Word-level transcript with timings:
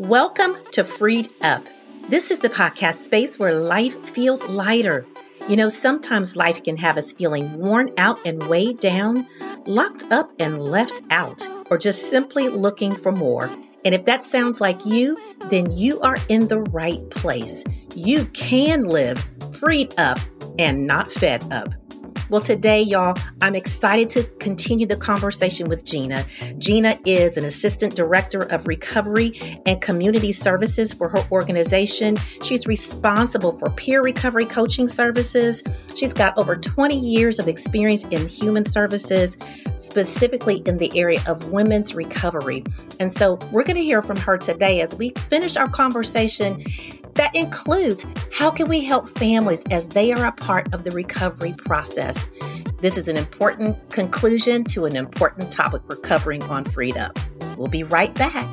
Welcome 0.00 0.56
to 0.72 0.82
Freed 0.82 1.28
Up. 1.42 1.66
This 2.08 2.30
is 2.30 2.38
the 2.38 2.48
podcast 2.48 2.94
space 2.94 3.38
where 3.38 3.52
life 3.52 4.08
feels 4.08 4.42
lighter. 4.48 5.04
You 5.46 5.56
know, 5.56 5.68
sometimes 5.68 6.34
life 6.34 6.64
can 6.64 6.78
have 6.78 6.96
us 6.96 7.12
feeling 7.12 7.58
worn 7.58 7.92
out 7.98 8.24
and 8.24 8.48
weighed 8.48 8.80
down, 8.80 9.26
locked 9.66 10.10
up 10.10 10.32
and 10.38 10.58
left 10.58 11.02
out, 11.10 11.46
or 11.70 11.76
just 11.76 12.08
simply 12.08 12.48
looking 12.48 12.96
for 12.96 13.12
more. 13.12 13.54
And 13.84 13.94
if 13.94 14.06
that 14.06 14.24
sounds 14.24 14.58
like 14.58 14.86
you, 14.86 15.18
then 15.50 15.70
you 15.70 16.00
are 16.00 16.16
in 16.30 16.48
the 16.48 16.60
right 16.60 17.10
place. 17.10 17.62
You 17.94 18.24
can 18.24 18.84
live 18.84 19.22
freed 19.52 19.92
up 20.00 20.18
and 20.58 20.86
not 20.86 21.12
fed 21.12 21.52
up. 21.52 21.74
Well, 22.30 22.40
today, 22.40 22.82
y'all, 22.82 23.16
I'm 23.42 23.56
excited 23.56 24.10
to 24.10 24.22
continue 24.22 24.86
the 24.86 24.96
conversation 24.96 25.68
with 25.68 25.84
Gina. 25.84 26.24
Gina 26.58 26.96
is 27.04 27.36
an 27.36 27.44
assistant 27.44 27.96
director 27.96 28.38
of 28.38 28.68
recovery 28.68 29.60
and 29.66 29.82
community 29.82 30.32
services 30.32 30.94
for 30.94 31.08
her 31.08 31.24
organization. 31.32 32.18
She's 32.44 32.68
responsible 32.68 33.58
for 33.58 33.68
peer 33.70 34.00
recovery 34.00 34.44
coaching 34.44 34.88
services. 34.88 35.64
She's 35.96 36.12
got 36.12 36.38
over 36.38 36.56
20 36.56 36.96
years 36.96 37.40
of 37.40 37.48
experience 37.48 38.04
in 38.04 38.28
human 38.28 38.64
services, 38.64 39.36
specifically 39.78 40.58
in 40.58 40.78
the 40.78 41.00
area 41.00 41.20
of 41.26 41.50
women's 41.50 41.96
recovery. 41.96 42.62
And 43.00 43.10
so 43.10 43.40
we're 43.50 43.64
going 43.64 43.74
to 43.74 43.82
hear 43.82 44.02
from 44.02 44.18
her 44.18 44.38
today 44.38 44.82
as 44.82 44.94
we 44.94 45.10
finish 45.10 45.56
our 45.56 45.68
conversation 45.68 46.62
that 47.14 47.34
includes 47.34 48.06
how 48.32 48.50
can 48.50 48.68
we 48.68 48.84
help 48.84 49.08
families 49.08 49.62
as 49.70 49.86
they 49.86 50.12
are 50.12 50.26
a 50.26 50.32
part 50.32 50.74
of 50.74 50.84
the 50.84 50.90
recovery 50.90 51.54
process. 51.56 52.19
This 52.80 52.96
is 52.96 53.08
an 53.08 53.16
important 53.16 53.90
conclusion 53.90 54.64
to 54.64 54.86
an 54.86 54.96
important 54.96 55.52
topic 55.52 55.82
we're 55.88 55.96
covering 55.96 56.42
on 56.44 56.64
Freed 56.64 56.96
Up. 56.96 57.18
We'll 57.58 57.68
be 57.68 57.82
right 57.82 58.14
back. 58.14 58.48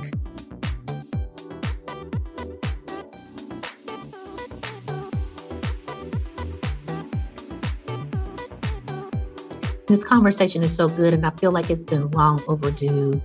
This 9.88 10.03
conversation 10.03 10.63
is 10.63 10.75
so 10.75 10.89
good, 10.89 11.13
and 11.13 11.25
I 11.25 11.30
feel 11.31 11.53
like 11.53 11.69
it's 11.69 11.86
been 11.86 12.08
long 12.08 12.41
overdue 12.50 13.22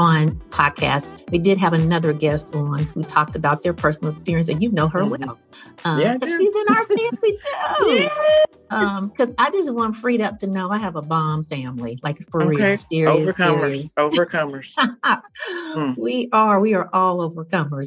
on 0.00 0.32
podcast. 0.50 1.08
We 1.30 1.38
did 1.38 1.58
have 1.58 1.72
another 1.72 2.12
guest 2.12 2.56
on 2.56 2.80
who 2.80 3.04
talked 3.04 3.36
about 3.36 3.62
their 3.62 3.72
personal 3.72 4.10
experience, 4.10 4.48
and 4.48 4.60
you 4.60 4.72
know 4.72 4.88
her 4.88 5.02
mm-hmm. 5.02 5.24
well. 5.24 5.38
Um, 5.84 6.00
yeah, 6.00 6.18
she's 6.20 6.56
in 6.56 6.74
our 6.74 6.84
family 6.84 7.38
too. 7.40 8.08
Um, 8.22 8.51
because 8.72 9.34
I 9.38 9.50
just 9.50 9.72
want 9.72 9.96
freed 9.96 10.20
up 10.20 10.38
to 10.38 10.46
know 10.46 10.70
I 10.70 10.78
have 10.78 10.96
a 10.96 11.02
bomb 11.02 11.44
family, 11.44 11.98
like 12.02 12.18
for 12.30 12.42
okay. 12.42 12.48
real, 12.48 12.76
serious, 12.76 13.32
overcomers, 13.32 13.60
serious. 13.60 13.90
overcomers. 13.96 14.74
mm. 15.50 15.96
We 15.96 16.28
are, 16.32 16.60
we 16.60 16.74
are 16.74 16.88
all 16.92 17.28
overcomers, 17.28 17.86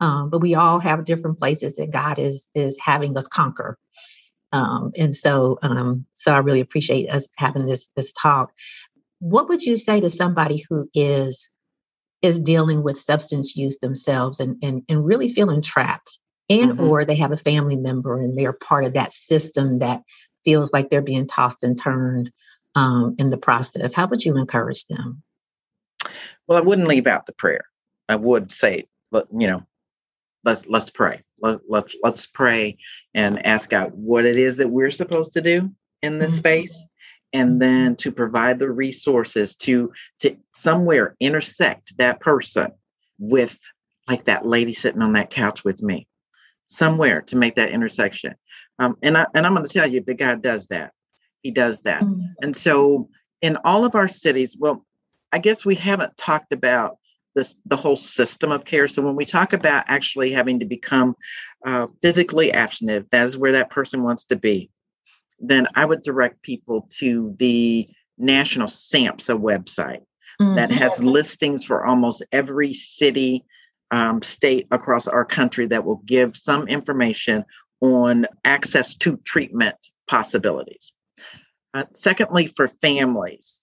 um, 0.00 0.30
but 0.30 0.40
we 0.40 0.54
all 0.54 0.78
have 0.78 1.04
different 1.04 1.38
places 1.38 1.76
that 1.76 1.90
God 1.90 2.18
is 2.18 2.48
is 2.54 2.78
having 2.80 3.16
us 3.16 3.26
conquer. 3.26 3.78
Um, 4.52 4.92
and 4.96 5.14
so, 5.14 5.58
um, 5.62 6.06
so 6.14 6.32
I 6.32 6.38
really 6.38 6.60
appreciate 6.60 7.08
us 7.08 7.28
having 7.36 7.66
this 7.66 7.88
this 7.96 8.12
talk. 8.12 8.52
What 9.18 9.48
would 9.48 9.62
you 9.62 9.76
say 9.76 10.00
to 10.00 10.10
somebody 10.10 10.64
who 10.68 10.88
is 10.94 11.50
is 12.22 12.38
dealing 12.38 12.82
with 12.82 12.98
substance 12.98 13.56
use 13.56 13.78
themselves 13.78 14.40
and, 14.40 14.56
and, 14.62 14.82
and 14.88 15.04
really 15.04 15.28
feeling 15.28 15.62
trapped 15.62 16.18
and 16.48 16.72
mm-hmm. 16.72 16.88
or 16.88 17.04
they 17.04 17.16
have 17.16 17.32
a 17.32 17.36
family 17.36 17.76
member 17.76 18.20
and 18.20 18.38
they're 18.38 18.52
part 18.52 18.84
of 18.84 18.94
that 18.94 19.12
system 19.12 19.78
that 19.78 20.02
feels 20.44 20.72
like 20.72 20.88
they're 20.88 21.02
being 21.02 21.26
tossed 21.26 21.62
and 21.62 21.80
turned 21.80 22.30
um, 22.74 23.16
in 23.18 23.30
the 23.30 23.38
process. 23.38 23.92
How 23.92 24.06
would 24.06 24.24
you 24.24 24.36
encourage 24.36 24.84
them? 24.86 25.22
Well 26.46 26.58
i 26.58 26.60
wouldn't 26.60 26.88
leave 26.88 27.06
out 27.06 27.26
the 27.26 27.32
prayer. 27.32 27.64
I 28.08 28.16
would 28.16 28.50
say 28.50 28.86
you 29.12 29.46
know 29.46 29.62
let's 30.44 30.66
let's 30.66 30.90
pray. 30.90 31.22
Let, 31.40 31.60
let's 31.68 31.96
let's 32.02 32.26
pray 32.26 32.78
and 33.14 33.44
ask 33.44 33.70
god 33.70 33.92
what 33.94 34.24
it 34.24 34.36
is 34.36 34.56
that 34.58 34.68
we're 34.68 34.90
supposed 34.90 35.32
to 35.34 35.40
do 35.40 35.70
in 36.02 36.18
this 36.18 36.32
mm-hmm. 36.32 36.38
space 36.38 36.84
and 37.32 37.60
then 37.60 37.96
to 37.96 38.12
provide 38.12 38.58
the 38.58 38.70
resources 38.70 39.54
to 39.56 39.92
to 40.20 40.36
somewhere 40.54 41.16
intersect 41.20 41.96
that 41.98 42.20
person 42.20 42.72
with 43.18 43.58
like 44.08 44.24
that 44.24 44.46
lady 44.46 44.72
sitting 44.72 45.02
on 45.02 45.14
that 45.14 45.30
couch 45.30 45.64
with 45.64 45.82
me 45.82 46.06
somewhere 46.66 47.20
to 47.22 47.36
make 47.36 47.56
that 47.56 47.70
intersection 47.70 48.34
um, 48.78 48.96
and 49.02 49.16
I, 49.16 49.26
and 49.34 49.46
I'm 49.46 49.54
going 49.54 49.66
to 49.66 49.72
tell 49.72 49.86
you 49.86 50.00
that 50.02 50.14
God 50.14 50.42
does 50.42 50.66
that 50.68 50.92
he 51.42 51.50
does 51.50 51.82
that 51.82 52.02
mm-hmm. 52.02 52.22
and 52.42 52.54
so 52.54 53.08
in 53.40 53.56
all 53.64 53.84
of 53.84 53.94
our 53.94 54.08
cities 54.08 54.56
well 54.58 54.84
I 55.32 55.38
guess 55.38 55.64
we 55.64 55.74
haven't 55.74 56.16
talked 56.16 56.52
about 56.52 56.98
this 57.34 57.56
the 57.66 57.76
whole 57.76 57.96
system 57.96 58.52
of 58.52 58.64
care 58.64 58.88
so 58.88 59.02
when 59.02 59.16
we 59.16 59.24
talk 59.24 59.52
about 59.52 59.84
actually 59.88 60.32
having 60.32 60.60
to 60.60 60.66
become 60.66 61.14
uh, 61.64 61.86
physically 62.02 62.52
abstinent 62.52 63.10
that 63.10 63.24
is 63.24 63.38
where 63.38 63.52
that 63.52 63.70
person 63.70 64.02
wants 64.02 64.24
to 64.26 64.36
be 64.36 64.70
then 65.38 65.66
I 65.74 65.84
would 65.84 66.02
direct 66.02 66.42
people 66.42 66.86
to 66.98 67.34
the 67.38 67.88
National 68.18 68.68
SAMHSA 68.68 69.38
website 69.40 70.02
mm-hmm. 70.40 70.54
that 70.54 70.70
has 70.70 71.02
listings 71.02 71.64
for 71.64 71.84
almost 71.84 72.22
every 72.32 72.72
city, 72.72 73.44
um, 73.90 74.22
state 74.22 74.66
across 74.70 75.06
our 75.06 75.24
country 75.24 75.66
that 75.66 75.84
will 75.84 76.02
give 76.06 76.36
some 76.36 76.66
information 76.68 77.44
on 77.80 78.26
access 78.44 78.94
to 78.94 79.16
treatment 79.18 79.76
possibilities. 80.08 80.92
Uh, 81.74 81.84
secondly, 81.94 82.46
for 82.46 82.68
families, 82.68 83.60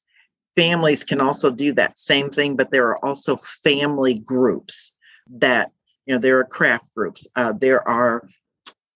families 0.55 1.03
can 1.03 1.19
also 1.19 1.49
do 1.49 1.73
that 1.73 1.97
same 1.97 2.29
thing, 2.29 2.55
but 2.55 2.71
there 2.71 2.87
are 2.87 3.03
also 3.03 3.35
family 3.35 4.19
groups 4.19 4.91
that, 5.29 5.71
you 6.05 6.13
know, 6.13 6.19
there 6.19 6.37
are 6.39 6.45
craft 6.45 6.85
groups, 6.95 7.27
uh, 7.35 7.53
there 7.53 7.87
are, 7.87 8.27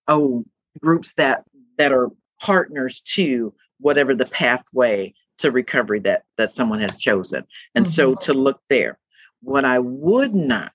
oh, 0.07 0.45
groups 0.79 1.13
that 1.15 1.44
that 1.77 1.91
are 1.91 2.09
partners 2.39 2.99
to 3.01 3.53
whatever 3.79 4.15
the 4.15 4.25
pathway 4.25 5.13
to 5.38 5.51
recovery 5.51 5.99
that 5.99 6.23
that 6.38 6.51
someone 6.51 6.79
has 6.79 6.97
chosen 6.97 7.44
and 7.75 7.85
mm-hmm. 7.85 7.91
so 7.91 8.15
to 8.15 8.33
look 8.33 8.61
there 8.69 8.97
what 9.41 9.65
i 9.65 9.79
would 9.79 10.33
not 10.33 10.71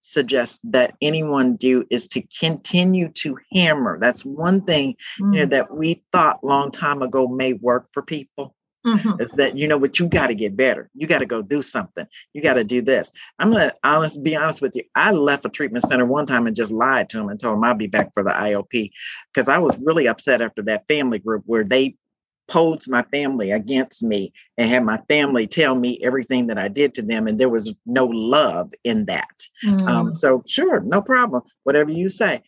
suggest 0.00 0.60
that 0.64 0.94
anyone 1.00 1.56
do 1.56 1.84
is 1.90 2.06
to 2.06 2.22
continue 2.38 3.08
to 3.08 3.36
hammer 3.52 3.98
that's 4.00 4.24
one 4.24 4.60
thing 4.62 4.92
mm-hmm. 4.92 5.32
you 5.34 5.40
know 5.40 5.46
mm. 5.46 5.50
that 5.50 5.74
we 5.74 6.02
thought 6.12 6.42
long 6.44 6.70
time 6.70 7.02
ago 7.02 7.28
may 7.28 7.52
work 7.54 7.86
for 7.92 8.02
people 8.02 8.54
Mm-hmm. 8.86 9.20
Is 9.20 9.32
that 9.32 9.58
you 9.58 9.68
know 9.68 9.76
what 9.76 9.98
you 9.98 10.08
got 10.08 10.28
to 10.28 10.34
get 10.34 10.56
better. 10.56 10.88
You 10.94 11.06
got 11.06 11.18
to 11.18 11.26
go 11.26 11.42
do 11.42 11.60
something. 11.60 12.06
You 12.32 12.40
got 12.40 12.54
to 12.54 12.64
do 12.64 12.80
this. 12.80 13.12
I'm 13.38 13.50
gonna 13.50 13.74
honest 13.84 14.22
be 14.22 14.34
honest 14.34 14.62
with 14.62 14.74
you. 14.74 14.84
I 14.94 15.10
left 15.10 15.44
a 15.44 15.50
treatment 15.50 15.84
center 15.86 16.06
one 16.06 16.24
time 16.24 16.46
and 16.46 16.56
just 16.56 16.72
lied 16.72 17.10
to 17.10 17.18
them 17.18 17.28
and 17.28 17.38
told 17.38 17.56
them 17.56 17.64
I'll 17.64 17.74
be 17.74 17.88
back 17.88 18.14
for 18.14 18.22
the 18.22 18.30
IOP 18.30 18.90
because 19.32 19.50
I 19.50 19.58
was 19.58 19.76
really 19.78 20.08
upset 20.08 20.40
after 20.40 20.62
that 20.62 20.88
family 20.88 21.18
group 21.18 21.42
where 21.44 21.62
they 21.62 21.96
posed 22.50 22.90
my 22.90 23.02
family 23.04 23.52
against 23.52 24.02
me 24.02 24.32
and 24.58 24.68
had 24.68 24.84
my 24.84 24.98
family 25.08 25.46
tell 25.46 25.76
me 25.76 26.00
everything 26.02 26.48
that 26.48 26.58
I 26.58 26.68
did 26.68 26.94
to 26.94 27.02
them, 27.02 27.26
and 27.26 27.38
there 27.38 27.48
was 27.48 27.72
no 27.86 28.06
love 28.06 28.72
in 28.84 29.06
that. 29.06 29.28
Um, 29.66 29.78
mm. 29.78 29.88
Um, 29.88 30.14
so 30.14 30.42
sure, 30.46 30.80
no 30.80 31.00
problem. 31.00 31.42
Whatever 31.62 31.92
you 31.92 32.08
say. 32.08 32.42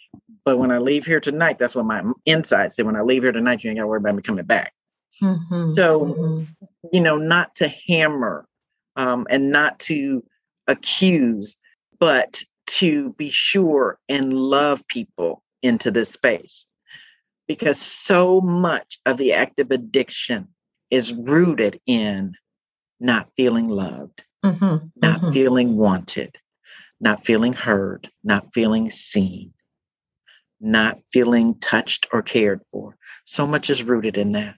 But 0.45 0.59
when 0.59 0.73
I 0.73 0.79
leave 0.79 1.07
here 1.07 1.21
tonight, 1.21 1.59
that's 1.59 1.77
what 1.77 1.87
my 1.87 2.03
inside 2.27 2.73
said. 2.73 2.85
When 2.85 2.97
I 2.97 3.03
leave 3.03 3.23
here 3.23 3.31
tonight, 3.31 3.63
you 3.63 3.71
ain't 3.71 3.79
got 3.79 3.85
to 3.85 3.87
worry 3.87 3.99
about 3.99 4.17
me 4.17 4.23
coming 4.23 4.45
back. 4.45 4.73
Mm-hmm. 5.23 5.71
So, 5.75 6.01
mm-hmm. 6.01 6.45
you 6.93 7.01
know, 7.01 7.17
not 7.17 7.55
to 7.57 7.69
hammer 7.69 8.45
um, 8.97 9.27
and 9.31 9.51
not 9.51 9.79
to 9.81 10.25
accuse, 10.67 11.57
but 12.01 12.43
to 12.67 13.13
be 13.13 13.31
sure 13.31 13.99
and 14.09 14.35
love 14.35 14.85
people 14.89 15.45
into 15.63 15.93
this 15.93 16.11
space. 16.11 16.67
Because 17.53 17.79
so 17.79 18.41
much 18.41 18.99
of 19.05 19.19
the 19.19 19.35
active 19.35 19.71
addiction 19.71 20.49
is 20.91 21.13
rooted 21.13 21.79
in 21.87 22.35
not 22.99 23.29
feeling 23.37 23.69
loved, 23.69 24.25
mm-hmm. 24.43 24.87
not 24.97 25.21
mm-hmm. 25.21 25.33
feeling 25.33 25.77
wanted, 25.77 26.39
not 26.99 27.27
feeling 27.27 27.53
heard, 27.53 28.11
not 28.25 28.55
feeling 28.55 28.91
seen, 28.91 29.53
not 30.63 30.99
feeling 31.13 31.55
touched 31.61 32.07
or 32.11 32.23
cared 32.23 32.63
for. 32.71 32.97
So 33.27 33.47
much 33.47 33.69
is 33.69 33.83
rooted 33.83 34.17
in 34.17 34.33
that. 34.33 34.57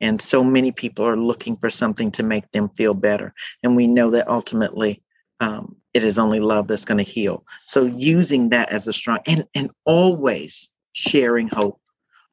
And 0.00 0.22
so 0.22 0.42
many 0.42 0.72
people 0.72 1.06
are 1.06 1.18
looking 1.18 1.56
for 1.56 1.68
something 1.68 2.10
to 2.12 2.22
make 2.22 2.50
them 2.52 2.70
feel 2.70 2.94
better. 2.94 3.34
And 3.62 3.76
we 3.76 3.86
know 3.86 4.10
that 4.12 4.28
ultimately 4.28 5.02
um, 5.40 5.76
it 5.92 6.04
is 6.04 6.18
only 6.18 6.40
love 6.40 6.68
that's 6.68 6.86
going 6.86 7.04
to 7.04 7.12
heal. 7.12 7.44
So 7.66 7.84
using 7.84 8.48
that 8.48 8.70
as 8.70 8.88
a 8.88 8.94
strong 8.94 9.18
and 9.26 9.44
and 9.54 9.70
always 9.84 10.70
sharing 10.92 11.48
hope, 11.48 11.80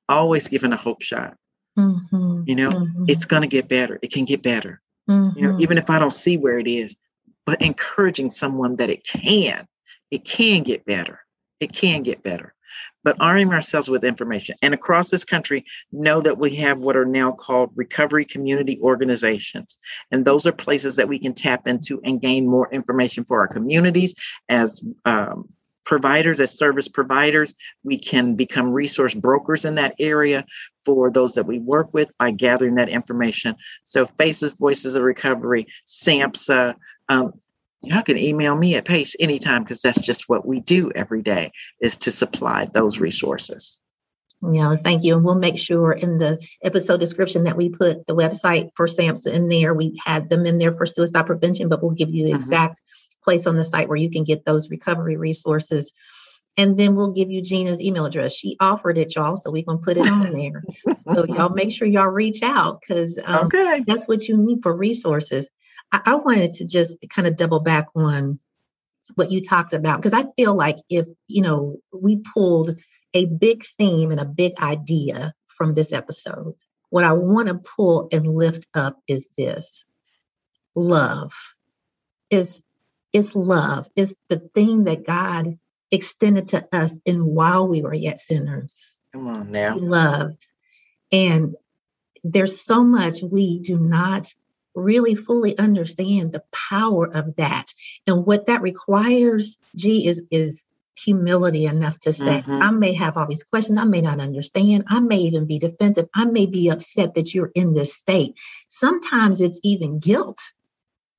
always 0.10 0.48
giving 0.48 0.74
a 0.74 0.78
hope 0.78 1.02
shot. 1.02 1.36
Mm-hmm, 1.78 2.42
you 2.46 2.56
know, 2.56 2.72
mm-hmm. 2.72 3.06
it's 3.08 3.26
going 3.26 3.44
to 3.44 3.48
get 3.48 3.68
better. 3.68 4.00
It 4.02 4.12
can 4.12 4.26
get 4.26 4.42
better. 4.42 4.82
Mm-hmm. 5.10 5.38
You 5.38 5.44
know, 5.52 5.60
even 5.60 5.78
if 5.78 5.90
I 5.90 6.00
don't 6.00 6.12
see 6.12 6.38
where 6.38 6.58
it 6.60 6.68
is, 6.68 6.96
but 7.46 7.62
encouraging 7.62 8.32
someone 8.32 8.76
that 8.78 8.90
it 8.90 9.06
can, 9.06 9.68
it 10.10 10.26
can 10.26 10.64
get 10.64 10.86
better. 10.86 11.20
It 11.60 11.72
can 11.72 12.04
get 12.04 12.24
better. 12.24 12.54
but 13.04 13.16
arming 13.22 13.54
ourselves 13.54 13.90
with 13.90 14.04
information. 14.04 14.56
And 14.62 14.74
across 14.74 15.10
this 15.10 15.24
country, 15.24 15.64
know 15.92 16.20
that 16.22 16.38
we 16.38 16.56
have 16.56 16.82
what 16.82 16.98
are 16.98 17.06
now 17.06 17.32
called 17.32 17.72
recovery 17.76 18.26
community 18.26 18.80
organizations. 18.82 19.78
And 20.12 20.26
those 20.26 20.46
are 20.46 20.52
places 20.52 20.96
that 20.98 21.08
we 21.08 21.20
can 21.20 21.34
tap 21.34 21.68
into 21.68 22.02
and 22.04 22.22
gain 22.22 22.48
more 22.48 22.70
information 22.72 23.24
for 23.24 23.40
our 23.40 23.48
communities 23.48 24.14
as 24.50 24.84
um, 25.06 25.48
providers, 25.88 26.40
as 26.42 26.56
service 26.56 26.90
providers. 26.90 27.56
We 27.84 27.98
can 27.98 28.36
become 28.36 28.72
resource 28.72 29.16
brokers 29.16 29.66
in 29.66 29.76
that 29.76 29.96
area 30.00 30.46
for 30.86 31.10
those 31.10 31.34
that 31.36 31.48
we 31.48 31.60
work 31.60 31.94
with 31.94 32.12
by 32.20 32.32
gathering 32.32 32.76
that 32.76 32.90
information. 32.90 33.56
So, 33.86 34.06
Faces, 34.06 34.54
Voices 34.54 34.94
of 34.96 35.04
Recovery, 35.04 35.66
SAMHSA, 35.88 36.76
um, 37.10 37.34
you 37.82 38.04
can 38.04 38.18
email 38.18 38.56
me 38.56 38.76
at 38.76 38.86
Pace 38.86 39.16
anytime 39.20 39.64
because 39.64 39.82
that's 39.82 40.02
just 40.02 40.28
what 40.28 40.46
we 40.46 40.60
do 40.60 40.92
every 40.94 41.22
day 41.22 41.52
is 41.80 41.96
to 41.98 42.12
supply 42.12 42.68
those 42.74 43.00
resources. 43.00 43.80
Yeah, 44.52 44.76
thank 44.76 45.04
you. 45.04 45.16
And 45.16 45.26
we'll 45.26 45.40
make 45.40 45.58
sure 45.58 45.94
in 45.94 46.18
the 46.18 46.40
episode 46.64 47.00
description 47.00 47.46
that 47.46 47.58
we 47.58 47.70
put 47.70 48.06
the 48.06 48.16
website 48.16 48.70
for 48.76 48.88
SAMHSA 48.88 49.32
in 49.32 49.48
there. 49.50 49.74
We 49.74 50.00
had 50.06 50.30
them 50.30 50.46
in 50.46 50.58
there 50.60 50.74
for 50.74 50.86
suicide 50.86 51.26
prevention, 51.26 51.70
but 51.70 51.82
we'll 51.82 51.92
give 51.92 52.10
you 52.10 52.26
the 52.26 52.34
mm-hmm. 52.34 52.42
Place 53.28 53.46
on 53.46 53.58
the 53.58 53.64
site 53.66 53.90
where 53.90 53.98
you 53.98 54.10
can 54.10 54.24
get 54.24 54.46
those 54.46 54.70
recovery 54.70 55.18
resources. 55.18 55.92
And 56.56 56.80
then 56.80 56.96
we'll 56.96 57.12
give 57.12 57.30
you 57.30 57.42
Gina's 57.42 57.82
email 57.82 58.06
address. 58.06 58.34
She 58.34 58.56
offered 58.62 58.98
it, 58.98 59.14
y'all, 59.14 59.36
so 59.36 59.52
we 59.52 59.64
can 59.64 59.80
put 59.80 59.98
it 59.98 60.10
on 60.10 60.32
there. 60.34 60.64
so 60.98 61.26
y'all 61.26 61.50
make 61.50 61.74
sure 61.74 61.90
y'all 61.90 62.08
reach 62.08 62.42
out 62.42 62.80
because 62.80 63.20
um, 63.22 63.48
okay. 63.48 63.84
that's 63.86 64.08
what 64.08 64.30
you 64.30 64.38
need 64.38 64.60
for 64.64 64.74
resources. 64.74 65.50
I, 65.92 66.00
I 66.06 66.16
wanted 66.16 66.54
to 66.54 66.66
just 66.66 66.96
kind 67.14 67.28
of 67.28 67.36
double 67.36 67.60
back 67.60 67.88
on 67.96 68.40
what 69.16 69.30
you 69.30 69.42
talked 69.42 69.74
about 69.74 70.02
because 70.02 70.18
I 70.18 70.26
feel 70.38 70.56
like 70.56 70.78
if 70.90 71.06
you 71.28 71.42
know 71.42 71.78
we 71.94 72.22
pulled 72.34 72.76
a 73.14 73.26
big 73.26 73.64
theme 73.78 74.12
and 74.12 74.20
a 74.20 74.26
big 74.26 74.54
idea 74.62 75.34
from 75.48 75.74
this 75.74 75.92
episode, 75.92 76.54
what 76.90 77.04
I 77.04 77.12
want 77.12 77.50
to 77.50 77.56
pull 77.56 78.08
and 78.14 78.26
lift 78.26 78.68
up 78.74 78.98
is 79.06 79.28
this: 79.38 79.86
love 80.76 81.34
is 82.30 82.62
is 83.14 83.36
love. 83.36 83.88
Is 83.96 84.16
the 84.30 84.40
thing 84.54 84.86
that 84.86 85.06
God 85.06 85.58
extended 85.92 86.50
to 86.50 86.68
us 86.76 86.94
and 87.06 87.26
while 87.26 87.68
we 87.68 87.82
were 87.82 87.94
yet 87.94 88.20
sinners. 88.20 88.98
Come 89.14 89.28
on 89.28 89.52
now, 89.52 89.78
loved, 89.78 90.46
and 91.12 91.56
there's 92.24 92.62
so 92.62 92.84
much 92.84 93.22
we 93.22 93.60
do 93.60 93.80
not 93.80 94.34
really 94.76 95.16
fully 95.16 95.58
understand 95.58 96.32
the 96.32 96.44
power 96.70 97.10
of 97.12 97.36
that. 97.38 97.74
And 98.06 98.26
what 98.26 98.48
that 98.48 98.62
requires 98.62 99.58
g 99.76 100.08
is 100.08 100.24
is 100.30 100.64
humility 101.00 101.66
enough 101.66 102.00
to 102.00 102.12
say 102.12 102.42
mm-hmm. 102.42 102.62
i 102.62 102.72
may 102.72 102.94
have 102.94 103.18
all 103.18 103.28
these 103.28 103.44
questions. 103.44 103.78
I 103.78 103.86
may 103.86 104.02
not 104.02 104.20
understand. 104.20 104.86
I 104.88 105.00
may 105.00 105.20
even 105.20 105.46
be 105.46 105.60
defensive. 105.60 106.10
I 106.14 106.26
may 106.26 106.48
be 106.48 106.70
upset 106.70 107.16
that 107.16 107.34
you're 107.34 107.52
in 107.56 107.74
this 107.74 107.96
state. 107.96 108.36
Sometimes 108.68 109.40
it's 109.40 109.60
even 109.64 110.00
guilt 110.00 110.40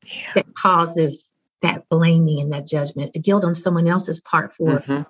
yeah. 0.05 0.33
that 0.35 0.55
causes 0.55 1.28
that 1.63 1.89
blaming 1.89 2.41
and 2.41 2.53
that 2.53 2.67
judgment 2.67 3.13
the 3.13 3.21
guilt 3.21 3.45
on 3.45 3.55
someone 3.55 3.89
else's 3.89 4.21
part 4.21 4.55
for 4.55 4.79
mm-hmm. 4.79 5.03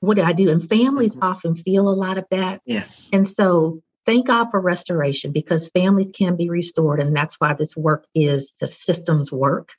what 0.00 0.14
did 0.14 0.24
i 0.24 0.32
do 0.32 0.50
and 0.50 0.68
families 0.68 1.14
mm-hmm. 1.14 1.24
often 1.24 1.54
feel 1.54 1.88
a 1.88 1.90
lot 1.90 2.18
of 2.18 2.24
that 2.30 2.60
yes 2.66 3.08
and 3.12 3.26
so 3.26 3.82
thank 4.06 4.26
God 4.26 4.50
for 4.50 4.60
restoration 4.60 5.32
because 5.32 5.68
families 5.68 6.12
can 6.14 6.36
be 6.36 6.50
restored. 6.50 7.00
And 7.00 7.16
that's 7.16 7.36
why 7.40 7.54
this 7.54 7.76
work 7.76 8.06
is 8.14 8.52
the 8.60 8.66
systems 8.66 9.32
work. 9.32 9.72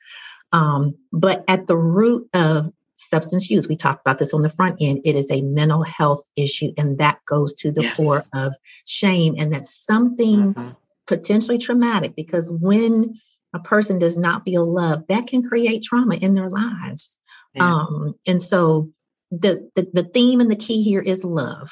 Um, 0.52 0.94
but 1.12 1.44
at 1.48 1.66
the 1.66 1.76
root 1.76 2.28
of 2.34 2.70
substance 2.96 3.50
use, 3.50 3.68
we 3.68 3.76
talked 3.76 4.00
about 4.00 4.18
this 4.18 4.32
on 4.32 4.42
the 4.42 4.48
front 4.48 4.76
end, 4.80 5.02
it 5.04 5.16
is 5.16 5.30
a 5.30 5.42
mental 5.42 5.82
health 5.82 6.22
issue. 6.36 6.72
And 6.78 6.98
that 6.98 7.18
goes 7.26 7.52
to 7.54 7.70
the 7.70 7.82
yes. 7.82 7.96
core 7.96 8.24
of 8.34 8.54
shame. 8.86 9.34
And 9.38 9.52
that's 9.52 9.84
something 9.84 10.54
mm-hmm. 10.54 10.70
potentially 11.06 11.58
traumatic 11.58 12.16
because 12.16 12.50
when 12.50 13.20
a 13.56 13.60
person 13.60 13.98
does 13.98 14.16
not 14.16 14.44
feel 14.44 14.64
love, 14.64 15.06
that 15.08 15.26
can 15.26 15.42
create 15.42 15.82
trauma 15.82 16.14
in 16.14 16.34
their 16.34 16.50
lives. 16.50 17.18
Yeah. 17.54 17.72
Um, 17.72 18.14
and 18.26 18.40
so 18.40 18.90
the, 19.30 19.70
the 19.74 19.88
the 19.92 20.04
theme 20.04 20.40
and 20.40 20.50
the 20.50 20.56
key 20.56 20.82
here 20.82 21.00
is 21.00 21.24
love. 21.24 21.70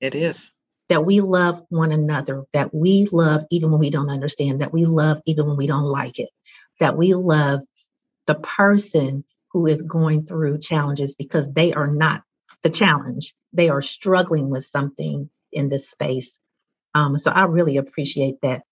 It 0.00 0.14
is 0.14 0.52
that 0.88 1.04
we 1.04 1.20
love 1.20 1.62
one 1.68 1.92
another, 1.92 2.44
that 2.52 2.74
we 2.74 3.08
love 3.10 3.42
even 3.50 3.70
when 3.70 3.80
we 3.80 3.90
don't 3.90 4.10
understand, 4.10 4.60
that 4.60 4.72
we 4.72 4.84
love 4.84 5.18
even 5.26 5.46
when 5.46 5.56
we 5.56 5.66
don't 5.66 5.84
like 5.84 6.18
it, 6.18 6.28
that 6.80 6.96
we 6.96 7.14
love 7.14 7.60
the 8.26 8.34
person 8.34 9.24
who 9.52 9.66
is 9.66 9.82
going 9.82 10.26
through 10.26 10.58
challenges 10.58 11.16
because 11.16 11.50
they 11.52 11.72
are 11.72 11.86
not 11.86 12.22
the 12.62 12.70
challenge. 12.70 13.34
They 13.52 13.68
are 13.70 13.82
struggling 13.82 14.50
with 14.50 14.64
something 14.64 15.30
in 15.52 15.68
this 15.68 15.90
space. 15.90 16.38
Um, 16.94 17.18
so 17.18 17.30
I 17.30 17.44
really 17.44 17.76
appreciate 17.76 18.40
that. 18.42 18.62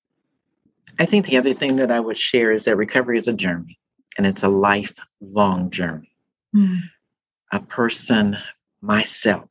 I 0.98 1.06
think 1.06 1.26
the 1.26 1.36
other 1.36 1.54
thing 1.54 1.76
that 1.76 1.90
I 1.90 2.00
would 2.00 2.18
share 2.18 2.52
is 2.52 2.64
that 2.64 2.76
recovery 2.76 3.18
is 3.18 3.28
a 3.28 3.32
journey 3.32 3.78
and 4.16 4.26
it's 4.26 4.42
a 4.42 4.48
lifelong 4.48 5.70
journey. 5.70 6.10
Mm. 6.54 6.80
A 7.52 7.60
person, 7.60 8.36
myself, 8.80 9.48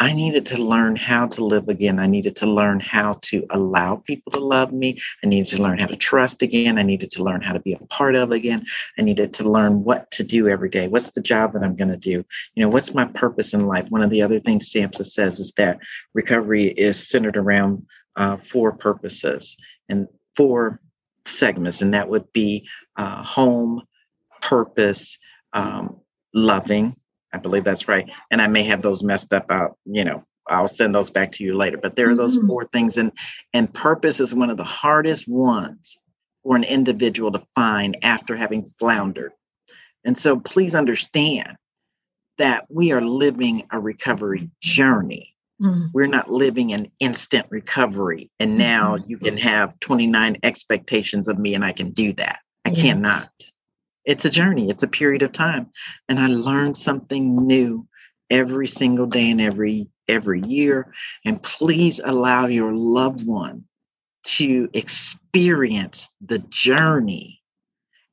I 0.00 0.14
needed 0.14 0.46
to 0.46 0.62
learn 0.62 0.96
how 0.96 1.26
to 1.26 1.44
live 1.44 1.68
again. 1.68 1.98
I 1.98 2.06
needed 2.06 2.34
to 2.36 2.46
learn 2.46 2.80
how 2.80 3.18
to 3.24 3.44
allow 3.50 3.96
people 3.96 4.32
to 4.32 4.40
love 4.40 4.72
me. 4.72 4.98
I 5.22 5.26
needed 5.26 5.54
to 5.54 5.62
learn 5.62 5.78
how 5.78 5.86
to 5.88 5.96
trust 5.96 6.40
again. 6.40 6.78
I 6.78 6.82
needed 6.82 7.10
to 7.12 7.22
learn 7.22 7.42
how 7.42 7.52
to 7.52 7.60
be 7.60 7.74
a 7.74 7.78
part 7.88 8.14
of 8.14 8.32
again. 8.32 8.64
I 8.98 9.02
needed 9.02 9.34
to 9.34 9.48
learn 9.48 9.84
what 9.84 10.10
to 10.12 10.24
do 10.24 10.48
every 10.48 10.70
day. 10.70 10.88
What's 10.88 11.10
the 11.10 11.20
job 11.20 11.52
that 11.52 11.62
I'm 11.62 11.76
going 11.76 11.90
to 11.90 11.98
do? 11.98 12.24
You 12.54 12.62
know, 12.62 12.70
what's 12.70 12.94
my 12.94 13.04
purpose 13.04 13.52
in 13.52 13.66
life? 13.66 13.90
One 13.90 14.00
of 14.00 14.08
the 14.08 14.22
other 14.22 14.40
things 14.40 14.72
SAMHSA 14.72 15.04
says 15.04 15.38
is 15.38 15.52
that 15.58 15.78
recovery 16.14 16.68
is 16.68 17.06
centered 17.06 17.36
around 17.36 17.86
uh, 18.16 18.38
four 18.38 18.72
purposes 18.72 19.54
and 19.90 20.08
four 20.36 20.80
segments, 21.26 21.82
and 21.82 21.94
that 21.94 22.08
would 22.08 22.32
be 22.32 22.68
uh, 22.96 23.22
home, 23.22 23.82
purpose, 24.40 25.18
um, 25.52 25.96
loving, 26.34 26.96
I 27.32 27.38
believe 27.38 27.64
that's 27.64 27.88
right. 27.88 28.10
And 28.30 28.42
I 28.42 28.46
may 28.46 28.62
have 28.64 28.82
those 28.82 29.02
messed 29.02 29.32
up 29.32 29.50
out, 29.50 29.76
you 29.84 30.04
know, 30.04 30.24
I'll 30.48 30.68
send 30.68 30.94
those 30.94 31.10
back 31.10 31.30
to 31.32 31.44
you 31.44 31.56
later. 31.56 31.78
But 31.78 31.96
there 31.96 32.10
are 32.10 32.14
those 32.14 32.36
mm-hmm. 32.36 32.48
four 32.48 32.64
things. 32.66 32.96
And 32.96 33.12
and 33.54 33.72
purpose 33.72 34.20
is 34.20 34.34
one 34.34 34.50
of 34.50 34.56
the 34.56 34.64
hardest 34.64 35.28
ones 35.28 35.96
for 36.42 36.56
an 36.56 36.64
individual 36.64 37.30
to 37.32 37.42
find 37.54 37.96
after 38.02 38.36
having 38.36 38.64
floundered. 38.64 39.32
And 40.04 40.16
so 40.16 40.40
please 40.40 40.74
understand 40.74 41.56
that 42.38 42.66
we 42.70 42.90
are 42.92 43.02
living 43.02 43.64
a 43.70 43.78
recovery 43.78 44.50
journey. 44.60 45.36
Mm-hmm. 45.60 45.86
We're 45.92 46.06
not 46.06 46.30
living 46.30 46.72
an 46.72 46.90
instant 47.00 47.46
recovery. 47.50 48.30
And 48.40 48.56
now 48.56 48.96
mm-hmm. 48.96 49.10
you 49.10 49.18
can 49.18 49.36
have 49.36 49.78
29 49.80 50.38
expectations 50.42 51.28
of 51.28 51.38
me 51.38 51.54
and 51.54 51.64
I 51.64 51.72
can 51.72 51.90
do 51.90 52.12
that. 52.14 52.40
I 52.64 52.70
yeah. 52.70 52.82
cannot 52.82 53.30
it's 54.04 54.24
a 54.24 54.30
journey 54.30 54.70
it's 54.70 54.82
a 54.82 54.88
period 54.88 55.22
of 55.22 55.32
time 55.32 55.68
and 56.08 56.18
i 56.18 56.26
learn 56.26 56.74
something 56.74 57.46
new 57.46 57.86
every 58.30 58.66
single 58.66 59.06
day 59.06 59.30
and 59.30 59.40
every 59.40 59.86
every 60.08 60.40
year 60.42 60.92
and 61.24 61.42
please 61.42 62.00
allow 62.02 62.46
your 62.46 62.72
loved 62.72 63.26
one 63.26 63.64
to 64.22 64.68
experience 64.74 66.10
the 66.20 66.38
journey 66.50 67.40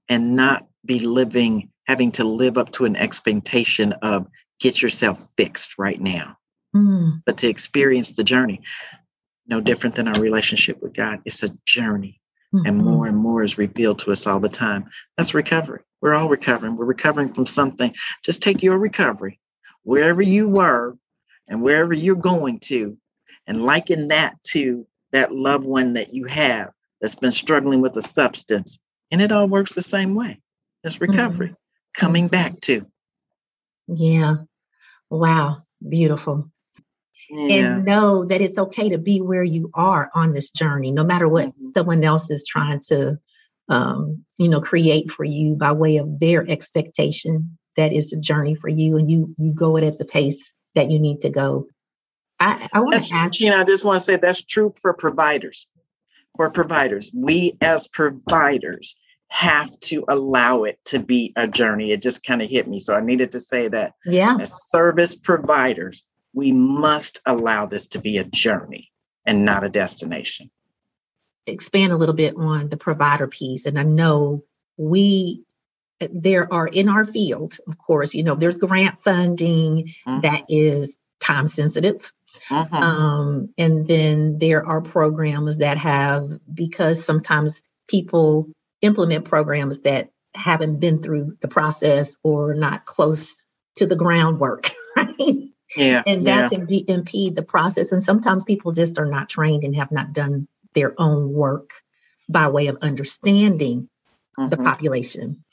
and 0.09 0.35
not 0.35 0.67
be 0.85 0.99
living 0.99 1.69
having 1.85 2.11
to 2.11 2.23
live 2.23 2.57
up 2.57 2.71
to 2.71 2.85
an 2.85 2.95
expectation 2.95 3.93
of 4.01 4.27
get 4.59 4.81
yourself 4.81 5.31
fixed 5.37 5.75
right 5.77 6.01
now 6.01 6.35
mm. 6.75 7.21
but 7.25 7.37
to 7.37 7.47
experience 7.47 8.13
the 8.13 8.23
journey 8.23 8.61
no 9.47 9.61
different 9.61 9.95
than 9.95 10.07
our 10.07 10.21
relationship 10.21 10.81
with 10.81 10.93
god 10.93 11.21
it's 11.25 11.43
a 11.43 11.49
journey 11.65 12.19
Mm-hmm. 12.55 12.65
And 12.65 12.77
more 12.77 13.07
and 13.07 13.17
more 13.17 13.43
is 13.43 13.57
revealed 13.57 13.99
to 13.99 14.11
us 14.11 14.25
all 14.25 14.39
the 14.39 14.47
time. 14.47 14.89
That's 15.17 15.33
recovery. 15.33 15.81
We're 16.01 16.13
all 16.13 16.29
recovering. 16.29 16.77
We're 16.77 16.85
recovering 16.85 17.33
from 17.33 17.45
something. 17.45 17.93
Just 18.23 18.41
take 18.41 18.63
your 18.63 18.77
recovery 18.77 19.39
wherever 19.83 20.21
you 20.21 20.47
were 20.47 20.97
and 21.47 21.61
wherever 21.61 21.93
you're 21.93 22.15
going 22.15 22.59
to, 22.59 22.97
and 23.47 23.63
liken 23.63 24.09
that 24.09 24.35
to 24.43 24.85
that 25.11 25.33
loved 25.33 25.65
one 25.65 25.93
that 25.93 26.13
you 26.13 26.25
have 26.25 26.71
that's 27.01 27.15
been 27.15 27.31
struggling 27.31 27.81
with 27.81 27.95
a 27.97 28.01
substance. 28.01 28.79
And 29.11 29.21
it 29.21 29.31
all 29.31 29.47
works 29.47 29.73
the 29.73 29.81
same 29.81 30.15
way. 30.15 30.39
It's 30.83 31.01
recovery, 31.01 31.49
mm-hmm. 31.49 32.01
coming 32.01 32.27
back 32.27 32.59
to. 32.61 32.85
Yeah. 33.87 34.35
Wow. 35.09 35.57
Beautiful 35.87 36.49
yeah. 37.29 37.55
and 37.55 37.85
know 37.85 38.25
that 38.25 38.41
it's 38.41 38.57
okay 38.57 38.89
to 38.89 38.97
be 38.97 39.19
where 39.19 39.43
you 39.43 39.69
are 39.73 40.09
on 40.13 40.33
this 40.33 40.49
journey, 40.49 40.91
no 40.91 41.03
matter 41.03 41.27
what 41.27 41.47
mm-hmm. 41.47 41.69
someone 41.75 42.03
else 42.03 42.29
is 42.29 42.45
trying 42.47 42.79
to, 42.87 43.17
um, 43.69 44.23
you 44.37 44.47
know, 44.47 44.61
create 44.61 45.11
for 45.11 45.23
you 45.23 45.55
by 45.55 45.71
way 45.71 45.97
of 45.97 46.19
their 46.19 46.49
expectation. 46.49 47.57
That 47.75 47.93
is 47.93 48.11
a 48.11 48.19
journey 48.19 48.55
for 48.55 48.69
you, 48.69 48.97
and 48.97 49.09
you 49.09 49.35
you 49.37 49.53
go 49.53 49.77
it 49.77 49.83
at 49.83 49.99
the 49.99 50.05
pace 50.05 50.51
that 50.73 50.89
you 50.89 50.99
need 50.99 51.21
to 51.21 51.29
go. 51.29 51.67
I, 52.39 52.67
I 52.73 52.79
want 52.79 53.03
to 53.03 53.15
ask 53.15 53.39
you. 53.39 53.53
I 53.53 53.63
just 53.63 53.85
want 53.85 53.99
to 53.99 54.03
say 54.03 54.15
that's 54.15 54.41
true 54.41 54.73
for 54.81 54.93
providers. 54.93 55.67
For 56.35 56.49
providers, 56.49 57.11
we 57.15 57.57
as 57.61 57.87
providers 57.87 58.95
have 59.29 59.77
to 59.81 60.05
allow 60.07 60.63
it 60.63 60.79
to 60.85 60.99
be 60.99 61.33
a 61.35 61.47
journey. 61.47 61.91
It 61.91 62.01
just 62.01 62.23
kind 62.23 62.41
of 62.41 62.49
hit 62.49 62.67
me, 62.67 62.79
so 62.79 62.95
I 62.95 63.01
needed 63.01 63.31
to 63.33 63.39
say 63.39 63.67
that. 63.67 63.93
Yeah. 64.05 64.37
As 64.39 64.69
service 64.69 65.15
providers, 65.15 66.03
we 66.37 66.51
must 66.51 67.19
allow 67.25 67.65
this 67.65 67.87
to 67.87 67.99
be 67.99 68.19
a 68.19 68.23
journey 68.23 68.91
and 69.25 69.43
not 69.43 69.63
a 69.63 69.69
destination. 69.69 70.51
Expand 71.47 71.91
a 71.91 71.95
little 71.95 72.13
bit 72.13 72.35
on 72.37 72.69
the 72.69 72.77
provider 72.77 73.27
piece. 73.27 73.65
And 73.65 73.79
I 73.79 73.81
know 73.81 74.43
we, 74.77 75.43
there 75.99 76.53
are 76.53 76.67
in 76.67 76.89
our 76.89 77.05
field, 77.05 77.57
of 77.67 77.79
course, 77.79 78.13
you 78.13 78.21
know, 78.21 78.35
there's 78.35 78.59
grant 78.59 79.01
funding 79.01 79.93
mm-hmm. 80.07 80.19
that 80.21 80.45
is 80.47 80.97
time 81.19 81.47
sensitive. 81.47 82.13
Mm-hmm. 82.51 82.75
Um, 82.75 83.49
and 83.57 83.87
then 83.87 84.37
there 84.37 84.63
are 84.63 84.81
programs 84.81 85.57
that 85.57 85.79
have, 85.79 86.29
because 86.53 87.03
sometimes 87.03 87.63
people 87.87 88.47
implement 88.83 89.25
programs 89.25 89.79
that 89.79 90.11
haven't 90.35 90.79
been 90.79 91.01
through 91.01 91.35
the 91.41 91.47
process 91.47 92.15
or 92.21 92.53
not 92.53 92.85
close 92.85 93.41
to 93.77 93.87
the 93.87 93.95
groundwork, 93.95 94.69
right? 94.95 95.46
Yeah. 95.75 96.03
And 96.05 96.25
that 96.27 96.43
yeah. 96.51 96.57
can 96.57 96.65
be, 96.65 96.85
impede 96.87 97.35
the 97.35 97.43
process. 97.43 97.91
And 97.91 98.01
sometimes 98.01 98.43
people 98.43 98.71
just 98.71 98.97
are 98.97 99.05
not 99.05 99.29
trained 99.29 99.63
and 99.63 99.75
have 99.75 99.91
not 99.91 100.13
done 100.13 100.47
their 100.73 100.93
own 100.97 101.33
work 101.33 101.71
by 102.29 102.47
way 102.47 102.67
of 102.67 102.77
understanding 102.81 103.89
mm-hmm. 104.39 104.49
the 104.49 104.57
population. 104.57 105.43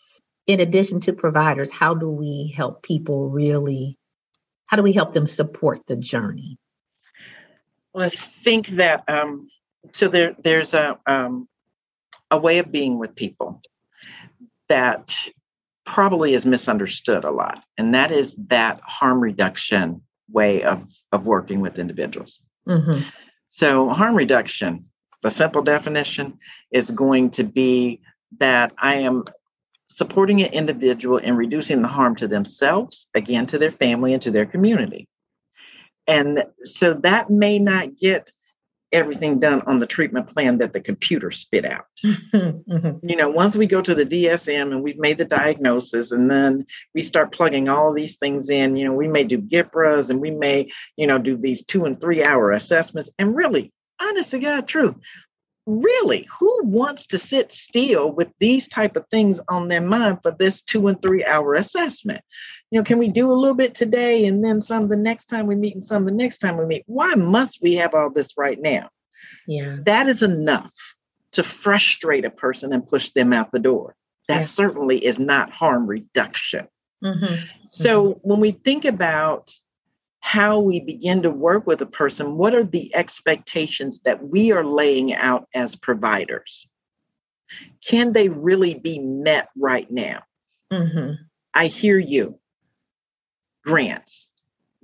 In 0.47 0.61
addition 0.61 1.01
to 1.01 1.13
providers, 1.13 1.71
how 1.71 1.95
do 1.95 2.09
we 2.09 2.53
help 2.57 2.83
people 2.83 3.31
really? 3.31 3.99
How 4.67 4.77
do 4.77 4.83
we 4.83 4.93
help 4.93 5.13
them 5.13 5.27
support 5.27 5.87
the 5.87 5.97
journey? 5.97 6.59
Well, 7.93 8.07
I 8.07 8.11
think 8.11 8.69
that 8.69 9.05
um, 9.09 9.49
so 9.93 10.09
there 10.09 10.35
there's 10.39 10.75
a 10.75 10.99
um, 11.07 11.49
a 12.31 12.39
way 12.39 12.59
of 12.59 12.71
being 12.73 12.99
with 12.99 13.15
people 13.15 13.63
that 14.69 15.17
probably 15.85 16.35
is 16.35 16.47
misunderstood 16.47 17.25
a 17.25 17.31
lot, 17.31 17.63
and 17.79 17.95
that 17.95 18.11
is 18.11 18.35
that 18.49 18.81
harm 18.83 19.21
reduction 19.21 20.01
way 20.31 20.63
of, 20.63 20.89
of 21.13 21.27
working 21.27 21.61
with 21.61 21.79
individuals. 21.79 22.41
Mm-hmm. 22.69 23.01
So, 23.49 23.91
harm 23.91 24.17
reduction, 24.17 24.85
the 25.23 25.31
simple 25.31 25.63
definition 25.63 26.39
is 26.71 26.91
going 26.91 27.31
to 27.31 27.45
be 27.45 28.01
that 28.39 28.73
I 28.79 28.95
am 28.97 29.25
supporting 29.89 30.43
an 30.43 30.53
individual 30.53 31.19
in 31.19 31.37
reducing 31.37 31.83
the 31.83 31.89
harm 31.89 32.17
to 32.17 32.27
themselves, 32.27 33.07
again, 33.15 33.47
to 33.47 33.59
their 33.59 33.73
family, 33.73 34.13
and 34.13 34.23
to 34.23 34.31
their 34.31 34.47
community. 34.47 35.09
And 36.07 36.45
so 36.63 36.95
that 36.95 37.31
may 37.31 37.59
not 37.59 37.97
get 37.97 38.33
everything 38.95 39.41
done 39.41 39.61
on 39.63 39.81
the 39.81 39.87
treatment 39.87 40.29
plan 40.29 40.59
that 40.59 40.73
the 40.73 40.81
computer 40.81 41.31
spit 41.31 41.65
out. 41.65 41.87
mm-hmm. 42.05 43.07
You 43.07 43.17
know, 43.17 43.29
once 43.29 43.57
we 43.57 43.67
go 43.67 43.83
to 43.83 43.95
the 43.95 44.07
DSM 44.07 44.73
and 44.73 44.83
we've 44.83 44.99
made 44.99 45.19
the 45.19 45.25
diagnosis 45.25 46.13
and 46.13 46.31
then 46.31 46.65
we 46.95 47.03
start 47.03 47.33
plugging 47.33 47.69
all 47.69 47.93
these 47.93 48.17
things 48.17 48.49
in, 48.49 48.77
you 48.77 48.85
know, 48.85 48.95
we 48.95 49.09
may 49.09 49.25
do 49.25 49.39
GPRAs 49.39 50.11
and 50.11 50.21
we 50.21 50.31
may, 50.31 50.71
you 50.97 51.07
know, 51.07 51.19
do 51.19 51.37
these 51.37 51.65
two 51.65 51.85
and 51.85 52.01
three 52.01 52.23
hour 52.23 52.53
assessments. 52.53 53.11
And 53.19 53.37
really, 53.37 53.73
honest 54.01 54.31
to 54.31 54.39
God, 54.39 54.67
truth, 54.67 54.95
really? 55.67 56.27
Who 56.39 56.61
wants 56.65 57.07
to 57.09 57.19
sit 57.19 57.53
still 57.53 58.13
with 58.13 58.29
these 58.39 58.69
type 58.69 58.97
of 58.97 59.07
things 59.11 59.41
on 59.49 59.69
their 59.69 59.81
mind 59.81 60.19
for 60.23 60.31
this 60.31 60.61
two 60.61 60.89
and 60.89 61.01
three 61.01 61.25
hour 61.25 61.55
assessment? 61.55 62.21
You 62.71 62.81
know 62.81 62.85
can 62.85 62.99
we 62.99 63.09
do 63.09 63.31
a 63.31 63.35
little 63.35 63.55
bit 63.55 63.75
today 63.75 64.27
and 64.27 64.45
then 64.45 64.61
some 64.61 64.89
the 64.89 64.97
next 64.97 65.27
time 65.27 65.47
we 65.47 65.55
meet 65.55 65.75
and 65.75 65.85
some 65.85 66.05
the 66.05 66.11
next 66.13 66.39
time 66.39 66.57
we 66.57 66.67
meet? 66.67 66.85
Why 66.87 67.15
must 67.15 67.63
we 67.63 67.75
have 67.75 67.95
all 67.95 68.11
this 68.11 68.35
right 68.37 68.61
now? 68.61 68.89
Yeah. 69.47 69.77
That 69.85 70.09
is 70.09 70.23
enough 70.23 70.75
to 71.33 71.43
frustrate 71.43 72.25
a 72.25 72.31
person 72.31 72.73
and 72.73 72.87
push 72.87 73.11
them 73.11 73.33
out 73.33 73.53
the 73.53 73.59
door. 73.59 73.97
That 74.29 74.37
yeah. 74.37 74.41
certainly 74.43 75.05
is 75.05 75.19
not 75.19 75.51
harm 75.51 75.87
reduction. 75.87 76.69
Mm-hmm. 77.03 77.35
so 77.69 78.13
mm-hmm. 78.13 78.19
when 78.23 78.41
we 78.41 78.53
think 78.53 78.87
about 78.87 79.53
how 80.25 80.59
we 80.59 80.81
begin 80.81 81.21
to 81.21 81.31
work 81.31 81.67
with 81.67 81.83
a 81.83 81.87
person, 81.87 82.39
what 82.39 82.55
are 82.55 82.65
the 82.65 82.93
expectations 82.97 84.01
that 84.07 84.27
we 84.27 84.53
are 84.53 84.65
laying 84.65 85.13
out 85.13 85.47
as 85.55 85.77
providers? 85.77 86.67
Can 87.87 88.15
they 88.15 88.31
really 88.31 88.73
be 88.73 88.99
met 88.99 89.51
right 89.55 89.89
now? 89.91 90.23
Mm-hmm. 90.73 91.23
I 91.53 91.67
hear 91.67 91.99
you. 91.99 92.41
Grants, 93.65 94.31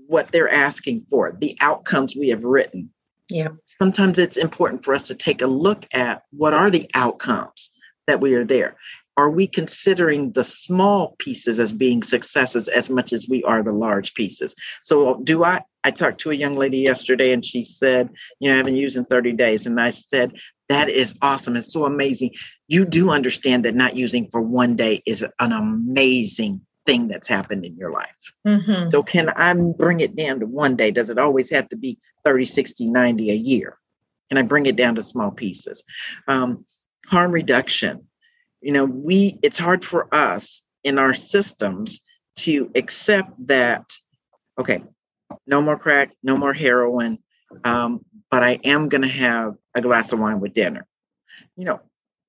what 0.09 0.31
they're 0.31 0.53
asking 0.53 1.07
for, 1.09 1.33
the 1.33 1.57
outcomes 1.63 2.15
we 2.15 2.29
have 2.29 2.45
written. 2.45 2.91
Yeah. 3.31 3.49
Sometimes 3.67 4.19
it's 4.19 4.37
important 4.37 4.85
for 4.85 4.93
us 4.93 5.05
to 5.05 5.15
take 5.15 5.41
a 5.41 5.47
look 5.47 5.87
at 5.95 6.23
what 6.33 6.53
are 6.53 6.71
the 6.71 6.89
outcomes 6.93 7.71
that 8.07 8.21
we 8.21 8.35
are 8.35 8.45
there 8.45 8.77
are 9.21 9.31
we 9.31 9.47
considering 9.47 10.33
the 10.33 10.45
small 10.45 11.15
pieces 11.19 11.59
as 11.59 11.73
being 11.73 12.03
successes 12.03 12.69
as 12.69 12.89
much 12.89 13.13
as 13.13 13.29
we 13.29 13.43
are 13.45 13.63
the 13.63 13.73
large 13.73 14.15
pieces? 14.15 14.55
So 14.83 15.21
do 15.25 15.45
i 15.45 15.63
i 15.85 15.91
talked 15.91 16.21
to 16.21 16.31
a 16.31 16.35
young 16.35 16.55
lady 16.55 16.79
yesterday 16.79 17.33
and 17.33 17.45
she 17.45 17.63
said 17.63 18.09
you 18.39 18.49
know 18.49 18.55
i 18.55 18.59
haven't 18.59 18.77
used 18.77 18.97
in 18.97 19.05
30 19.05 19.33
days. 19.33 19.67
And 19.67 19.79
i 19.81 19.91
said 19.91 20.33
that 20.69 20.89
is 20.89 21.19
awesome. 21.21 21.57
It's 21.57 21.73
so 21.73 21.85
amazing. 21.85 22.31
You 22.69 22.85
do 22.85 23.11
understand 23.11 23.65
that 23.65 23.75
not 23.75 23.97
using 23.97 24.29
for 24.31 24.41
one 24.41 24.77
day 24.77 25.03
is 25.05 25.23
an 25.39 25.53
amazing 25.53 26.61
thing 26.87 27.09
that's 27.09 27.29
happened 27.29 27.65
in 27.65 27.77
your 27.77 27.93
life. 27.93 28.33
Mm-hmm. 28.47 28.89
so 28.89 29.03
can 29.03 29.29
i 29.29 29.53
bring 29.53 30.01
it 30.01 30.17
down 30.17 30.41
to 30.41 30.47
one 30.47 30.77
day? 30.77 30.91
Does 30.91 31.11
it 31.11 31.19
always 31.19 31.51
have 31.51 31.69
to 31.69 31.77
be 31.77 31.99
30 32.25 32.47
60 32.47 32.87
90 32.87 33.31
a 33.31 33.35
year? 33.35 33.77
Can 34.31 34.39
i 34.39 34.43
bring 34.43 34.65
it 34.65 34.77
down 34.77 34.95
to 34.95 35.03
small 35.03 35.31
pieces? 35.31 35.83
Um, 36.27 36.65
harm 37.07 37.33
reduction 37.33 38.07
you 38.61 38.73
know 38.73 38.85
we 38.85 39.39
it's 39.43 39.59
hard 39.59 39.85
for 39.85 40.13
us 40.15 40.63
in 40.85 40.99
our 40.99 41.15
systems 41.15 42.01
to 42.37 42.71
accept 42.75 43.31
that 43.47 43.91
okay 44.59 44.83
no 45.47 45.61
more 45.61 45.79
crack 45.79 46.15
no 46.23 46.37
more 46.37 46.53
heroin 46.53 47.19
um, 47.65 48.05
but 48.31 48.43
i 48.43 48.59
am 48.65 48.89
going 48.89 49.03
to 49.03 49.09
have 49.09 49.55
a 49.75 49.81
glass 49.81 50.13
of 50.13 50.19
wine 50.19 50.41
with 50.41 50.55
dinner 50.55 50.87
you 51.57 51.65
know 51.65 51.81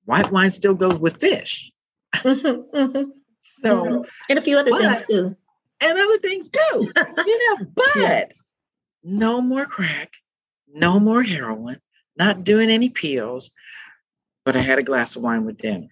white 0.05 0.31
wine 0.31 0.51
still 0.51 0.73
goes 0.73 0.99
with 0.99 1.19
fish 1.19 1.71
mm-hmm, 2.15 2.77
mm-hmm, 2.77 3.09
so 3.41 3.85
mm-hmm. 3.85 4.01
and 4.29 4.39
a 4.39 4.41
few 4.41 4.57
other 4.57 4.71
but, 4.71 4.81
things 4.81 5.07
too 5.07 5.35
and 5.81 5.97
other 5.99 6.19
things 6.19 6.49
too 6.49 6.91
you 7.25 7.49
know 7.49 7.65
but 7.75 7.95
yeah. 7.95 8.25
no 9.03 9.41
more 9.41 9.65
crack 9.65 10.13
no 10.73 10.99
more 10.99 11.23
heroin 11.23 11.79
not 12.17 12.43
doing 12.43 12.69
any 12.69 12.89
pills 12.89 13.51
but 14.45 14.55
i 14.55 14.59
had 14.59 14.79
a 14.79 14.83
glass 14.83 15.15
of 15.15 15.23
wine 15.23 15.45
with 15.45 15.57
dinner 15.57 15.87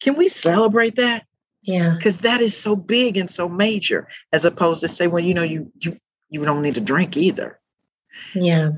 can 0.00 0.16
we 0.16 0.28
celebrate 0.28 0.96
that? 0.96 1.24
Yeah. 1.62 1.94
Because 1.94 2.18
that 2.18 2.40
is 2.40 2.56
so 2.56 2.74
big 2.74 3.16
and 3.16 3.30
so 3.30 3.48
major, 3.48 4.08
as 4.32 4.44
opposed 4.44 4.80
to 4.80 4.88
say, 4.88 5.06
well, 5.06 5.22
you 5.22 5.34
know, 5.34 5.42
you 5.42 5.70
you 5.80 5.98
you 6.30 6.44
don't 6.44 6.62
need 6.62 6.74
to 6.76 6.80
drink 6.80 7.16
either. 7.16 7.60
Yeah. 8.34 8.70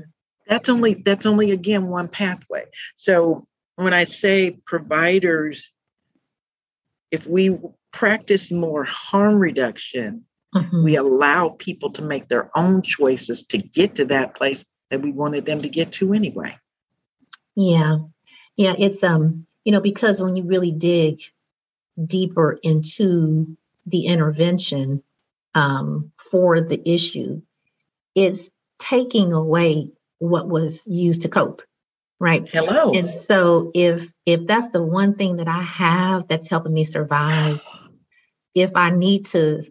That's 0.47 0.69
only 0.69 0.95
that's 0.95 1.25
only 1.25 1.51
again 1.51 1.87
one 1.87 2.09
pathway. 2.09 2.65
So 2.95 3.47
when 3.75 3.93
I 3.93 4.03
say 4.03 4.59
providers, 4.65 5.71
if 7.11 7.25
we 7.27 7.57
practice 7.91 8.51
more 8.51 8.83
harm 8.83 9.39
reduction, 9.39 10.25
mm-hmm. 10.53 10.83
we 10.83 10.97
allow 10.97 11.49
people 11.49 11.91
to 11.91 12.01
make 12.01 12.27
their 12.27 12.51
own 12.57 12.81
choices 12.81 13.43
to 13.45 13.57
get 13.57 13.95
to 13.95 14.05
that 14.05 14.35
place 14.35 14.65
that 14.89 15.01
we 15.01 15.11
wanted 15.11 15.45
them 15.45 15.61
to 15.61 15.69
get 15.69 15.93
to 15.93 16.13
anyway. 16.13 16.57
Yeah. 17.55 17.97
Yeah, 18.57 18.75
it's 18.77 19.03
um 19.03 19.47
you 19.63 19.71
know, 19.71 19.81
because 19.81 20.21
when 20.21 20.35
you 20.35 20.43
really 20.43 20.71
dig 20.71 21.21
deeper 22.03 22.57
into 22.63 23.57
the 23.85 24.07
intervention 24.07 25.03
um, 25.55 26.11
for 26.17 26.61
the 26.61 26.81
issue, 26.89 27.41
it's 28.15 28.49
taking 28.79 29.33
away 29.33 29.91
what 30.19 30.47
was 30.47 30.85
used 30.87 31.21
to 31.21 31.29
cope 31.29 31.61
right? 32.23 32.47
Hello. 32.53 32.93
And 32.93 33.13
so 33.13 33.69
if 33.73 34.09
if 34.25 34.47
that's 34.47 34.69
the 34.69 34.83
one 34.83 35.15
thing 35.15 35.37
that 35.37 35.49
i 35.49 35.61
have 35.61 36.27
that's 36.27 36.49
helping 36.49 36.73
me 36.73 36.85
survive 36.85 37.61
if 38.55 38.71
i 38.75 38.91
need 38.91 39.25
to 39.25 39.63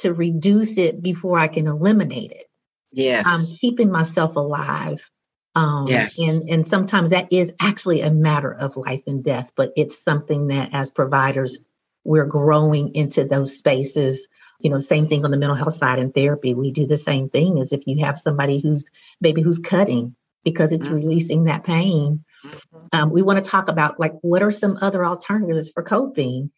to 0.00 0.12
reduce 0.12 0.76
it 0.78 1.02
before 1.02 1.38
i 1.38 1.48
can 1.48 1.66
eliminate 1.66 2.32
it 2.32 2.44
yes. 2.92 3.24
I'm 3.26 3.44
keeping 3.58 3.90
myself 3.90 4.36
alive 4.36 5.08
um, 5.54 5.86
yes. 5.88 6.18
And 6.18 6.48
and 6.48 6.66
sometimes 6.66 7.10
that 7.10 7.32
is 7.32 7.52
actually 7.60 8.00
a 8.00 8.10
matter 8.10 8.52
of 8.52 8.76
life 8.76 9.02
and 9.06 9.22
death, 9.22 9.52
but 9.54 9.72
it's 9.76 10.02
something 10.02 10.48
that 10.48 10.70
as 10.72 10.90
providers 10.90 11.58
we're 12.04 12.26
growing 12.26 12.94
into 12.94 13.24
those 13.24 13.56
spaces. 13.56 14.28
You 14.60 14.70
know, 14.70 14.80
same 14.80 15.08
thing 15.08 15.24
on 15.24 15.30
the 15.30 15.36
mental 15.36 15.56
health 15.56 15.74
side 15.74 15.98
in 15.98 16.12
therapy. 16.12 16.54
We 16.54 16.70
do 16.70 16.86
the 16.86 16.98
same 16.98 17.28
thing 17.28 17.60
as 17.60 17.72
if 17.72 17.86
you 17.86 18.04
have 18.04 18.18
somebody 18.18 18.60
who's 18.60 18.84
maybe 19.20 19.42
who's 19.42 19.58
cutting 19.58 20.14
because 20.44 20.72
it's 20.72 20.86
mm-hmm. 20.86 20.96
releasing 20.96 21.44
that 21.44 21.64
pain. 21.64 22.24
Mm-hmm. 22.44 22.86
Um, 22.92 23.10
we 23.10 23.22
want 23.22 23.42
to 23.42 23.50
talk 23.50 23.68
about 23.68 23.98
like 23.98 24.12
what 24.22 24.42
are 24.42 24.50
some 24.50 24.78
other 24.80 25.04
alternatives 25.04 25.70
for 25.70 25.82
coping 25.82 26.50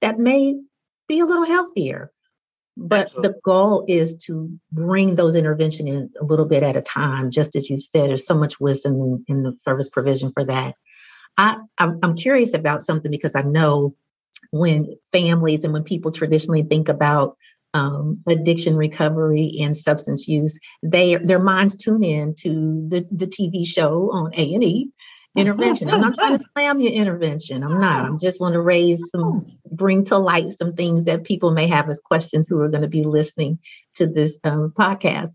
that 0.00 0.18
may 0.18 0.54
be 1.08 1.20
a 1.20 1.24
little 1.24 1.44
healthier 1.44 2.10
but 2.76 3.06
Absolutely. 3.06 3.28
the 3.28 3.40
goal 3.44 3.84
is 3.88 4.16
to 4.26 4.50
bring 4.72 5.14
those 5.14 5.36
intervention 5.36 5.86
in 5.86 6.10
a 6.20 6.24
little 6.24 6.44
bit 6.44 6.62
at 6.62 6.76
a 6.76 6.82
time 6.82 7.30
just 7.30 7.56
as 7.56 7.70
you 7.70 7.78
said 7.78 8.08
there's 8.08 8.26
so 8.26 8.34
much 8.34 8.58
wisdom 8.58 9.24
in, 9.28 9.42
the 9.42 9.56
service 9.62 9.88
provision 9.88 10.32
for 10.32 10.44
that 10.44 10.74
I, 11.36 11.58
I'm, 11.78 11.98
I'm 12.02 12.16
curious 12.16 12.54
about 12.54 12.82
something 12.82 13.10
because 13.10 13.34
i 13.34 13.42
know 13.42 13.94
when 14.50 14.96
families 15.12 15.64
and 15.64 15.72
when 15.72 15.84
people 15.84 16.12
traditionally 16.12 16.62
think 16.62 16.88
about 16.88 17.36
um, 17.74 18.22
addiction 18.28 18.76
recovery 18.76 19.52
and 19.60 19.76
substance 19.76 20.28
use, 20.28 20.58
they 20.82 21.16
their 21.16 21.40
minds 21.40 21.74
tune 21.74 22.04
in 22.04 22.34
to 22.36 22.86
the, 22.88 23.06
the 23.10 23.26
TV 23.26 23.66
show 23.66 24.10
on 24.12 24.32
A 24.34 24.54
and 24.54 24.62
E 24.62 24.90
intervention. 25.36 25.90
I'm 25.90 26.00
not 26.00 26.14
trying 26.14 26.38
to 26.38 26.44
slam 26.56 26.80
your 26.80 26.92
intervention. 26.92 27.62
I'm 27.62 27.80
not. 27.80 28.06
I'm 28.06 28.18
just 28.18 28.40
want 28.40 28.54
to 28.54 28.60
raise 28.60 29.02
some, 29.10 29.38
bring 29.70 30.04
to 30.04 30.18
light 30.18 30.52
some 30.52 30.74
things 30.74 31.04
that 31.04 31.24
people 31.24 31.52
may 31.52 31.66
have 31.66 31.88
as 31.88 32.00
questions 32.00 32.46
who 32.48 32.60
are 32.60 32.68
going 32.68 32.82
to 32.82 32.88
be 32.88 33.02
listening 33.02 33.58
to 33.94 34.06
this 34.06 34.38
um, 34.44 34.72
podcast. 34.76 35.32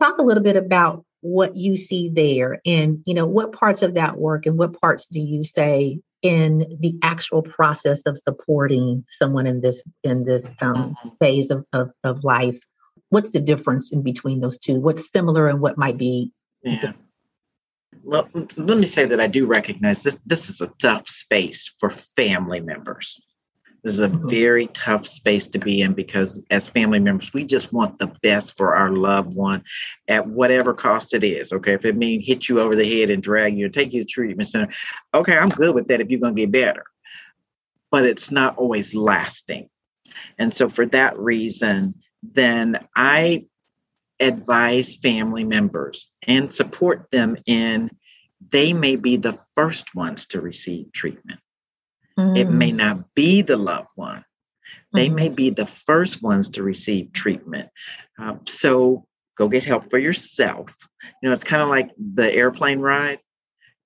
Talk 0.00 0.18
a 0.18 0.22
little 0.22 0.42
bit 0.42 0.56
about 0.56 1.04
what 1.22 1.56
you 1.56 1.76
see 1.76 2.08
there 2.08 2.60
and 2.64 3.02
you 3.04 3.14
know 3.14 3.26
what 3.26 3.52
parts 3.52 3.82
of 3.82 3.94
that 3.94 4.16
work 4.16 4.46
and 4.46 4.58
what 4.58 4.80
parts 4.80 5.08
do 5.08 5.20
you 5.20 5.44
say 5.44 6.00
in 6.22 6.78
the 6.80 6.98
actual 7.02 7.42
process 7.42 8.02
of 8.06 8.16
supporting 8.16 9.04
someone 9.06 9.46
in 9.46 9.60
this 9.60 9.82
in 10.02 10.24
this 10.24 10.54
um, 10.62 10.74
mm-hmm. 10.74 11.08
phase 11.20 11.50
of, 11.50 11.64
of, 11.74 11.92
of 12.04 12.24
life 12.24 12.56
what's 13.10 13.32
the 13.32 13.40
difference 13.40 13.92
in 13.92 14.02
between 14.02 14.40
those 14.40 14.58
two 14.58 14.80
what's 14.80 15.10
similar 15.12 15.46
and 15.46 15.60
what 15.60 15.76
might 15.76 15.98
be 15.98 16.32
yeah. 16.62 16.78
well 16.82 16.94
let 18.04 18.34
me 18.56 18.86
say 18.86 19.04
that 19.04 19.20
i 19.20 19.26
do 19.26 19.46
recognize 19.46 20.02
this 20.02 20.18
this 20.26 20.48
is 20.48 20.60
a 20.60 20.72
tough 20.78 21.08
space 21.08 21.74
for 21.78 21.90
family 21.90 22.60
members 22.60 23.20
this 23.82 23.94
is 23.94 24.00
a 24.00 24.08
mm-hmm. 24.08 24.28
very 24.28 24.66
tough 24.68 25.06
space 25.06 25.46
to 25.48 25.58
be 25.58 25.80
in 25.80 25.94
because 25.94 26.42
as 26.50 26.68
family 26.68 26.98
members, 26.98 27.32
we 27.32 27.44
just 27.44 27.72
want 27.72 27.98
the 27.98 28.12
best 28.22 28.56
for 28.56 28.74
our 28.74 28.90
loved 28.90 29.34
one 29.34 29.62
at 30.08 30.26
whatever 30.26 30.74
cost 30.74 31.14
it 31.14 31.24
is. 31.24 31.52
Okay. 31.52 31.72
If 31.72 31.84
it 31.84 31.96
means 31.96 32.26
hit 32.26 32.48
you 32.48 32.60
over 32.60 32.76
the 32.76 33.00
head 33.00 33.10
and 33.10 33.22
drag 33.22 33.56
you 33.56 33.66
and 33.66 33.74
take 33.74 33.92
you 33.92 34.00
to 34.02 34.06
treatment 34.06 34.48
center, 34.48 34.72
okay, 35.14 35.36
I'm 35.36 35.48
good 35.48 35.74
with 35.74 35.88
that 35.88 36.00
if 36.00 36.10
you're 36.10 36.20
gonna 36.20 36.34
get 36.34 36.52
better. 36.52 36.84
But 37.90 38.04
it's 38.04 38.30
not 38.30 38.56
always 38.58 38.94
lasting. 38.94 39.68
And 40.38 40.52
so 40.52 40.68
for 40.68 40.86
that 40.86 41.18
reason, 41.18 41.94
then 42.22 42.86
I 42.94 43.46
advise 44.20 44.96
family 44.96 45.44
members 45.44 46.10
and 46.26 46.52
support 46.52 47.10
them 47.10 47.36
in 47.46 47.90
they 48.48 48.72
may 48.72 48.96
be 48.96 49.16
the 49.16 49.38
first 49.54 49.94
ones 49.94 50.26
to 50.26 50.40
receive 50.40 50.92
treatment. 50.92 51.40
Mm. 52.18 52.38
It 52.38 52.50
may 52.50 52.72
mm. 52.72 52.76
not 52.76 53.14
be 53.14 53.42
the 53.42 53.56
loved 53.56 53.90
one. 53.96 54.24
They 54.92 55.08
mm. 55.08 55.14
may 55.14 55.28
be 55.28 55.50
the 55.50 55.66
first 55.66 56.22
ones 56.22 56.48
to 56.50 56.62
receive 56.62 57.12
treatment. 57.12 57.68
Um, 58.18 58.40
so 58.46 59.06
go 59.36 59.48
get 59.48 59.64
help 59.64 59.90
for 59.90 59.98
yourself. 59.98 60.74
You 61.22 61.28
know, 61.28 61.32
it's 61.32 61.44
kind 61.44 61.62
of 61.62 61.68
like 61.68 61.90
the 61.98 62.32
airplane 62.32 62.80
ride. 62.80 63.20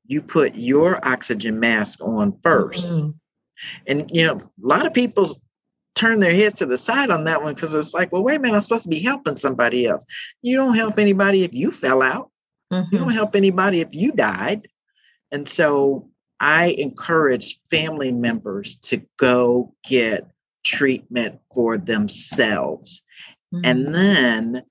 You 0.06 0.22
put 0.22 0.54
your 0.54 1.04
oxygen 1.06 1.60
mask 1.60 2.00
on 2.00 2.32
1st 2.32 3.00
mm. 3.00 3.14
And, 3.86 4.10
you 4.12 4.26
know, 4.26 4.34
a 4.34 4.50
lot 4.58 4.84
of 4.84 4.92
people 4.92 5.40
turn 5.94 6.20
their 6.20 6.34
heads 6.34 6.54
to 6.56 6.66
the 6.66 6.78
side 6.78 7.10
on 7.10 7.24
that 7.24 7.42
one 7.42 7.54
because 7.54 7.74
it's 7.74 7.94
like, 7.94 8.12
well, 8.12 8.22
wait 8.22 8.36
a 8.36 8.38
minute, 8.38 8.54
I'm 8.54 8.60
supposed 8.60 8.82
to 8.84 8.88
be 8.88 9.00
helping 9.00 9.36
somebody 9.36 9.86
else. 9.86 10.04
You 10.42 10.56
don't 10.56 10.74
help 10.74 10.98
anybody 10.98 11.44
if 11.44 11.54
you 11.54 11.70
fell 11.70 12.02
out. 12.02 12.30
Mm-hmm. 12.72 12.94
You 12.94 12.98
don't 13.00 13.12
help 13.12 13.36
anybody 13.36 13.80
if 13.80 13.94
you 13.94 14.12
died. 14.12 14.68
And 15.30 15.48
so 15.48 16.08
I 16.40 16.74
encourage 16.78 17.60
family 17.70 18.12
members 18.12 18.76
to 18.82 19.02
go 19.18 19.74
get 19.84 20.28
treatment 20.64 21.38
for 21.54 21.78
themselves. 21.78 23.02
Mm-hmm. 23.54 23.64
And 23.64 23.94
then 23.94 24.62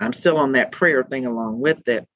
I'm 0.00 0.12
still 0.12 0.38
on 0.38 0.52
that 0.52 0.72
prayer 0.72 1.04
thing 1.04 1.26
along 1.26 1.60
with 1.60 1.86
it. 1.88 2.08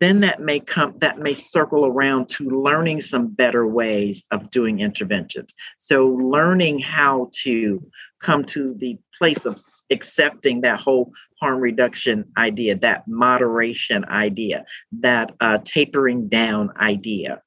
Then 0.00 0.20
that 0.20 0.40
may 0.40 0.60
come, 0.60 0.94
that 0.98 1.18
may 1.18 1.34
circle 1.34 1.84
around 1.84 2.28
to 2.30 2.48
learning 2.48 3.00
some 3.00 3.28
better 3.28 3.66
ways 3.66 4.22
of 4.30 4.48
doing 4.50 4.80
interventions. 4.80 5.52
So, 5.78 6.06
learning 6.06 6.78
how 6.78 7.30
to 7.42 7.84
come 8.20 8.44
to 8.44 8.74
the 8.74 8.98
place 9.16 9.44
of 9.44 9.58
accepting 9.90 10.60
that 10.60 10.80
whole 10.80 11.12
harm 11.40 11.60
reduction 11.60 12.24
idea, 12.36 12.76
that 12.76 13.08
moderation 13.08 14.04
idea, 14.06 14.64
that 15.00 15.34
uh, 15.40 15.58
tapering 15.64 16.28
down 16.28 16.70
idea 16.76 17.42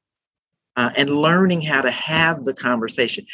uh, 0.75 0.91
and 0.95 1.09
learning 1.09 1.61
how 1.61 1.81
to 1.81 1.91
have 1.91 2.45
the 2.45 2.53
conversation. 2.53 3.25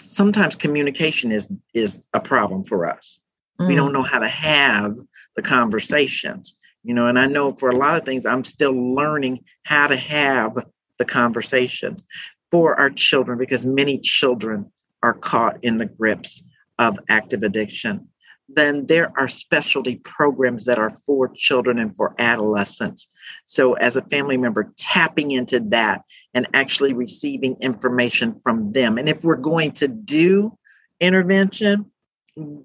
Sometimes 0.00 0.54
communication 0.54 1.32
is 1.32 1.48
is 1.74 2.06
a 2.14 2.20
problem 2.20 2.64
for 2.64 2.86
us. 2.86 3.20
Mm. 3.60 3.68
We 3.68 3.74
don't 3.74 3.92
know 3.92 4.02
how 4.02 4.20
to 4.20 4.28
have 4.28 4.96
the 5.36 5.42
conversations, 5.42 6.54
you 6.82 6.94
know. 6.94 7.06
And 7.06 7.18
I 7.18 7.26
know 7.26 7.52
for 7.52 7.68
a 7.68 7.76
lot 7.76 7.98
of 7.98 8.04
things, 8.04 8.26
I'm 8.26 8.44
still 8.44 8.72
learning 8.72 9.44
how 9.64 9.86
to 9.86 9.96
have 9.96 10.56
the 10.98 11.04
conversations 11.04 12.04
for 12.50 12.78
our 12.78 12.90
children 12.90 13.38
because 13.38 13.64
many 13.64 13.98
children 13.98 14.70
are 15.02 15.14
caught 15.14 15.58
in 15.62 15.78
the 15.78 15.86
grips 15.86 16.42
of 16.78 16.98
active 17.08 17.42
addiction. 17.42 18.08
Then 18.48 18.86
there 18.86 19.12
are 19.18 19.28
specialty 19.28 19.96
programs 19.96 20.64
that 20.64 20.78
are 20.78 20.90
for 20.90 21.28
children 21.28 21.78
and 21.78 21.94
for 21.94 22.14
adolescents. 22.18 23.08
So, 23.44 23.74
as 23.74 23.96
a 23.96 24.02
family 24.02 24.38
member, 24.38 24.72
tapping 24.78 25.32
into 25.32 25.60
that 25.68 26.02
and 26.32 26.46
actually 26.54 26.94
receiving 26.94 27.56
information 27.60 28.40
from 28.42 28.72
them. 28.72 28.96
And 28.96 29.08
if 29.08 29.22
we're 29.22 29.36
going 29.36 29.72
to 29.72 29.88
do 29.88 30.56
intervention, 31.00 31.90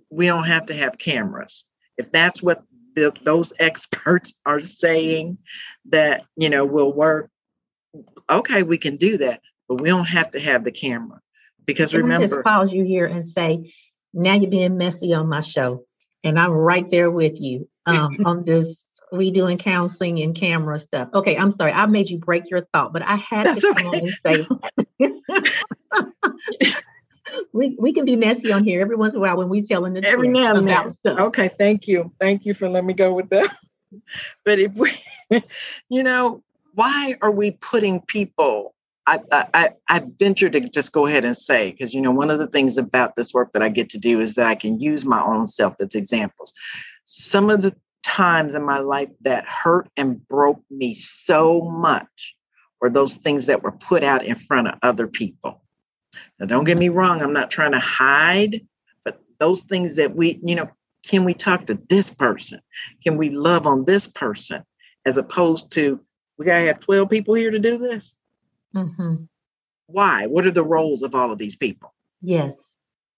we 0.10 0.28
don't 0.28 0.46
have 0.46 0.68
to 0.68 0.76
have 0.76 0.98
cameras. 0.98 1.66
If 1.98 2.12
that's 2.12 2.42
what 2.42 2.64
the, 2.96 3.14
those 3.24 3.54
experts 3.60 4.34
are 4.46 4.60
saying 4.60 5.38
that 5.86 6.26
you 6.36 6.50
know 6.50 6.66
will 6.66 6.94
work, 6.94 7.30
okay, 8.30 8.64
we 8.64 8.78
can 8.78 8.98
do 8.98 9.18
that, 9.18 9.42
but 9.68 9.82
we 9.82 9.90
don't 9.90 10.06
have 10.06 10.32
to 10.32 10.40
have 10.40 10.64
the 10.64 10.72
camera 10.72 11.20
because 11.66 11.94
remember, 11.94 12.28
just 12.28 12.44
pause 12.44 12.74
you 12.74 12.84
here 12.84 13.06
and 13.06 13.28
say, 13.28 13.72
now 14.14 14.34
you're 14.34 14.50
being 14.50 14.78
messy 14.78 15.14
on 15.14 15.28
my 15.28 15.42
show, 15.42 15.86
and 16.24 16.40
I'm 16.40 16.52
right 16.52 16.90
there 16.90 17.12
with 17.12 17.40
you 17.40 17.70
um, 17.86 18.18
on 18.26 18.46
this 18.46 18.86
we 19.12 19.32
doing 19.32 19.58
counseling 19.58 20.22
and 20.22 20.36
camera 20.36 20.78
stuff. 20.80 21.10
Okay, 21.14 21.38
I'm 21.38 21.52
sorry. 21.52 21.72
I 21.72 21.86
made 21.86 22.10
you 22.10 22.18
break 22.18 22.50
your 22.50 22.68
thought, 22.74 22.94
but 22.94 23.04
I 23.04 23.16
had 23.16 23.46
That's 23.46 23.62
to 23.62 23.74
come 23.76 23.88
okay. 23.88 24.00
and 24.00 24.10
say 24.26 24.48
we 27.54 27.76
we 27.80 27.94
can 27.94 28.06
be 28.06 28.16
messy 28.16 28.52
on 28.52 28.64
here 28.64 28.82
every 28.82 28.96
once 28.96 29.14
in 29.14 29.20
a 29.20 29.22
while 29.22 29.38
when 29.38 29.50
we 29.50 29.62
telling 29.62 29.94
the 29.94 30.04
every 30.06 30.28
now 30.28 30.56
and 30.56 30.68
then. 30.68 30.88
Stuff. 30.88 31.20
Okay, 31.20 31.50
thank 31.58 31.88
you, 31.88 32.12
thank 32.20 32.46
you 32.46 32.54
for 32.54 32.70
letting 32.70 32.88
me 32.88 32.94
go 32.94 33.14
with 33.14 33.30
that. 33.30 33.50
but 34.46 34.60
if 34.60 34.74
we, 34.76 34.92
you 35.90 36.04
know, 36.04 36.44
why 36.74 37.16
are 37.22 37.32
we 37.32 37.52
putting 37.52 38.02
people? 38.02 38.74
I, 39.06 39.20
I 39.32 39.70
I 39.90 40.04
venture 40.18 40.50
to 40.50 40.62
just 40.70 40.94
go 40.94 41.08
ahead 41.08 41.26
and 41.26 41.36
say 41.36 41.72
because 41.72 41.94
you 41.94 42.00
know 42.00 42.12
one 42.12 42.30
of 42.30 42.40
the 42.40 42.48
things 42.48 42.78
about 42.78 43.18
this 43.18 43.34
work 43.34 43.52
that 43.54 43.62
I 43.62 43.68
get 43.68 43.90
to 43.92 43.98
do 43.98 44.22
is 44.22 44.36
that 44.36 44.48
I 44.48 44.56
can 44.56 44.80
use 44.80 45.06
my 45.06 45.22
own 45.22 45.48
self 45.48 45.76
as 45.82 45.94
examples. 45.94 46.54
Some 47.06 47.50
of 47.50 47.62
the 47.62 47.76
times 48.04 48.56
in 48.56 48.64
my 48.64 48.80
life 48.80 49.10
that 49.22 49.46
hurt 49.46 49.90
and 49.98 50.26
broke 50.28 50.62
me 50.70 50.94
so 50.94 51.62
much 51.62 52.36
were 52.80 52.90
those 52.90 53.18
things 53.18 53.46
that 53.48 53.64
were 53.64 53.72
put 53.72 54.04
out 54.04 54.24
in 54.24 54.36
front 54.36 54.68
of 54.68 54.76
other 54.84 55.08
people. 55.08 55.63
Now, 56.40 56.46
don't 56.46 56.64
get 56.64 56.78
me 56.78 56.90
wrong, 56.90 57.22
I'm 57.22 57.34
not 57.34 57.52
trying 57.52 57.72
to 57.72 57.80
hide, 57.80 58.66
but 59.04 59.22
those 59.40 59.64
things 59.64 59.96
that 59.96 60.16
we, 60.16 60.40
you 60.44 60.56
know, 60.56 60.70
can 61.06 61.24
we 61.26 61.34
talk 61.34 61.68
to 61.68 61.80
this 61.90 62.12
person? 62.12 62.60
Can 63.04 63.18
we 63.18 63.30
love 63.30 63.68
on 63.68 63.86
this 63.86 64.08
person? 64.08 64.64
As 65.06 65.18
opposed 65.18 65.72
to, 65.72 66.00
we 66.38 66.46
got 66.46 66.60
to 66.60 66.68
have 66.68 66.80
12 66.80 67.10
people 67.10 67.34
here 67.34 67.52
to 67.52 67.60
do 67.60 67.78
this? 67.78 68.16
Mm-hmm. 68.76 69.26
Why? 69.88 70.28
What 70.28 70.46
are 70.46 70.52
the 70.52 70.64
roles 70.64 71.04
of 71.04 71.14
all 71.14 71.32
of 71.32 71.38
these 71.38 71.56
people? 71.56 71.94
Yes. 72.22 72.56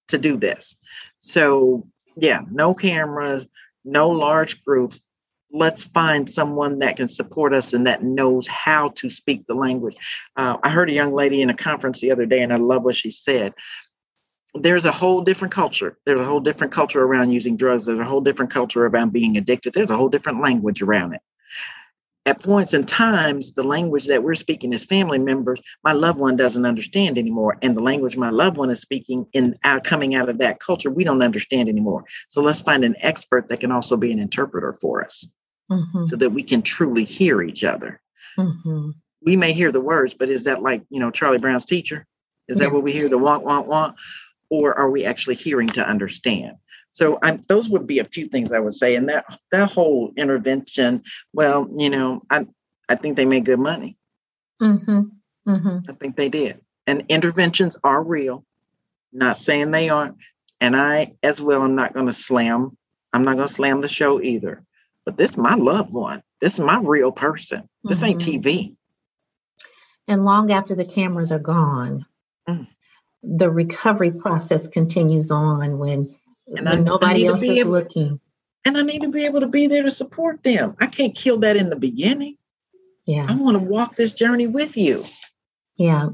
To 0.10 0.18
do 0.18 0.36
this. 0.38 0.76
So, 1.20 1.88
yeah, 2.18 2.42
no 2.50 2.74
cameras, 2.74 3.48
no 3.84 4.10
large 4.10 4.64
groups. 4.64 5.02
Let's 5.56 5.86
find 5.86 6.30
someone 6.30 6.80
that 6.80 6.98
can 6.98 7.08
support 7.08 7.54
us 7.54 7.74
and 7.74 7.88
that 7.88 8.04
knows 8.04 8.48
how 8.48 8.90
to 8.96 9.10
speak 9.10 9.46
the 9.46 9.54
language. 9.54 9.96
Uh, 10.36 10.58
I 10.64 10.70
heard 10.70 10.90
a 10.90 10.94
young 10.94 11.14
lady 11.14 11.42
in 11.42 11.50
a 11.50 11.56
conference 11.56 12.02
the 12.02 12.12
other 12.12 12.26
day, 12.26 12.42
and 12.42 12.52
I 12.52 12.58
love 12.58 12.84
what 12.84 12.96
she 12.96 13.10
said. 13.10 13.54
There's 14.54 14.86
a 14.86 14.92
whole 14.92 15.22
different 15.22 15.54
culture. 15.54 15.98
There's 16.06 16.20
a 16.20 16.26
whole 16.26 16.40
different 16.40 16.74
culture 16.74 17.04
around 17.04 17.32
using 17.32 17.56
drugs. 17.58 17.86
There's 17.86 18.00
a 18.00 18.06
whole 18.06 18.22
different 18.22 18.52
culture 18.52 18.86
around 18.86 19.14
being 19.14 19.38
addicted. 19.38 19.74
There's 19.74 19.92
a 19.92 19.98
whole 19.98 20.10
different 20.10 20.42
language 20.42 20.82
around 20.82 21.14
it 21.14 21.22
at 22.26 22.42
points 22.42 22.74
and 22.74 22.88
times, 22.88 23.54
the 23.54 23.64
language 23.64 24.08
that 24.08 24.24
we're 24.24 24.36
speaking 24.36 24.74
as 24.74 24.84
family 24.84 25.20
members, 25.20 25.62
my 25.84 25.92
loved 25.92 26.20
one 26.20 26.36
doesn't 26.36 26.66
understand 26.66 27.18
anymore. 27.18 27.58
And 27.62 27.78
the 27.78 27.82
language 27.82 28.18
my 28.18 28.32
loved 28.32 28.58
one 28.58 28.72
is 28.72 28.82
speaking 28.82 29.28
in 29.34 29.54
out 29.64 29.84
coming 29.84 30.16
out 30.16 30.30
of 30.30 30.40
that 30.40 30.60
culture, 30.60 30.90
we 30.90 31.04
don't 31.04 31.22
understand 31.22 31.70
anymore. 31.70 32.04
So 32.30 32.42
let's 32.42 32.62
find 32.62 32.84
an 32.84 32.96
expert 33.00 33.48
that 33.50 33.60
can 33.60 33.72
also 33.72 33.96
be 33.96 34.12
an 34.12 34.20
interpreter 34.20 34.74
for 34.74 35.04
us 35.04 35.28
mm-hmm. 35.72 36.06
so 36.06 36.16
that 36.16 36.32
we 36.32 36.44
can 36.44 36.62
truly 36.62 37.04
hear 37.04 37.42
each 37.42 37.64
other. 37.64 38.02
Mm-hmm. 38.38 38.92
We 39.22 39.36
may 39.36 39.54
hear 39.54 39.72
the 39.72 39.82
words, 39.82 40.14
but 40.14 40.30
is 40.30 40.44
that 40.44 40.62
like, 40.62 40.84
you 40.90 41.00
know, 41.00 41.12
Charlie 41.12 41.38
Brown's 41.38 41.66
teacher? 41.66 42.06
Is 42.48 42.60
yeah. 42.60 42.66
that 42.66 42.74
what 42.74 42.84
we 42.84 42.92
hear? 42.92 43.10
The 43.10 43.18
want, 43.18 43.44
want, 43.44 43.68
want? 43.68 43.96
Or 44.50 44.78
are 44.78 44.90
we 44.90 45.06
actually 45.06 45.36
hearing 45.36 45.70
to 45.70 45.88
understand? 45.88 46.58
So 46.90 47.20
I'm, 47.22 47.44
those 47.48 47.70
would 47.70 47.88
be 47.88 48.00
a 48.00 48.06
few 48.06 48.28
things 48.28 48.52
I 48.52 48.60
would 48.60 48.76
say. 48.76 48.96
And 48.96 49.10
that 49.10 49.26
that 49.52 49.72
whole 49.72 50.14
intervention, 50.16 51.04
well, 51.34 51.68
you 51.76 51.90
know, 51.90 52.22
I 52.30 52.46
I 52.88 52.96
think 52.96 53.18
they 53.18 53.26
made 53.26 53.46
good 53.46 53.60
money. 53.60 53.98
Mm-hmm. 54.62 55.02
Mm-hmm. 55.48 55.90
I 55.90 55.94
think 55.94 56.16
they 56.16 56.30
did. 56.30 56.62
And 56.88 57.04
interventions 57.10 57.78
are 57.84 58.04
real. 58.04 58.46
Not 59.12 59.38
saying 59.38 59.72
they 59.72 59.90
aren't. 59.90 60.18
And 60.62 60.76
I, 60.76 61.14
as 61.24 61.42
well, 61.42 61.62
I'm 61.62 61.76
not 61.76 61.94
going 61.94 62.06
to 62.06 62.14
slam. 62.14 62.78
I'm 63.14 63.24
not 63.24 63.36
going 63.36 63.48
to 63.48 63.54
slam 63.54 63.82
the 63.82 63.88
show 63.88 64.22
either. 64.22 64.64
But 65.06 65.18
this 65.18 65.32
is 65.32 65.38
my 65.38 65.56
loved 65.56 65.94
one. 65.94 66.24
This 66.42 66.54
is 66.54 66.60
my 66.60 66.80
real 66.80 67.12
person. 67.12 67.70
This 67.84 68.00
mm-hmm. 68.00 68.08
ain't 68.08 68.22
TV. 68.22 68.76
And 70.08 70.26
long 70.26 70.52
after 70.52 70.76
the 70.76 70.86
cameras 70.86 71.32
are 71.32 71.40
gone, 71.40 72.06
mm. 72.48 72.68
the 73.24 73.50
recovery 73.50 74.12
process 74.12 74.68
continues 74.68 75.32
on 75.32 75.78
when, 75.78 76.16
when 76.46 76.68
I, 76.68 76.76
nobody 76.76 77.28
I 77.28 77.32
else 77.32 77.42
is 77.42 77.50
able, 77.50 77.72
looking. 77.72 78.20
And 78.66 78.78
I 78.78 78.82
need 78.82 79.02
to 79.02 79.10
be 79.10 79.26
able 79.26 79.42
to 79.42 79.48
be 79.48 79.68
there 79.68 79.84
to 79.84 79.92
support 79.92 80.44
them. 80.44 80.76
I 80.80 80.88
can't 80.88 81.16
kill 81.16 81.40
that 81.40 81.56
in 81.56 81.70
the 81.70 81.76
beginning. 81.76 82.38
Yeah. 83.06 83.26
I 83.30 83.36
want 83.36 83.56
to 83.56 83.64
walk 83.64 83.96
this 83.96 84.14
journey 84.14 84.48
with 84.48 84.78
you. 84.78 85.06
Yeah. 85.76 86.10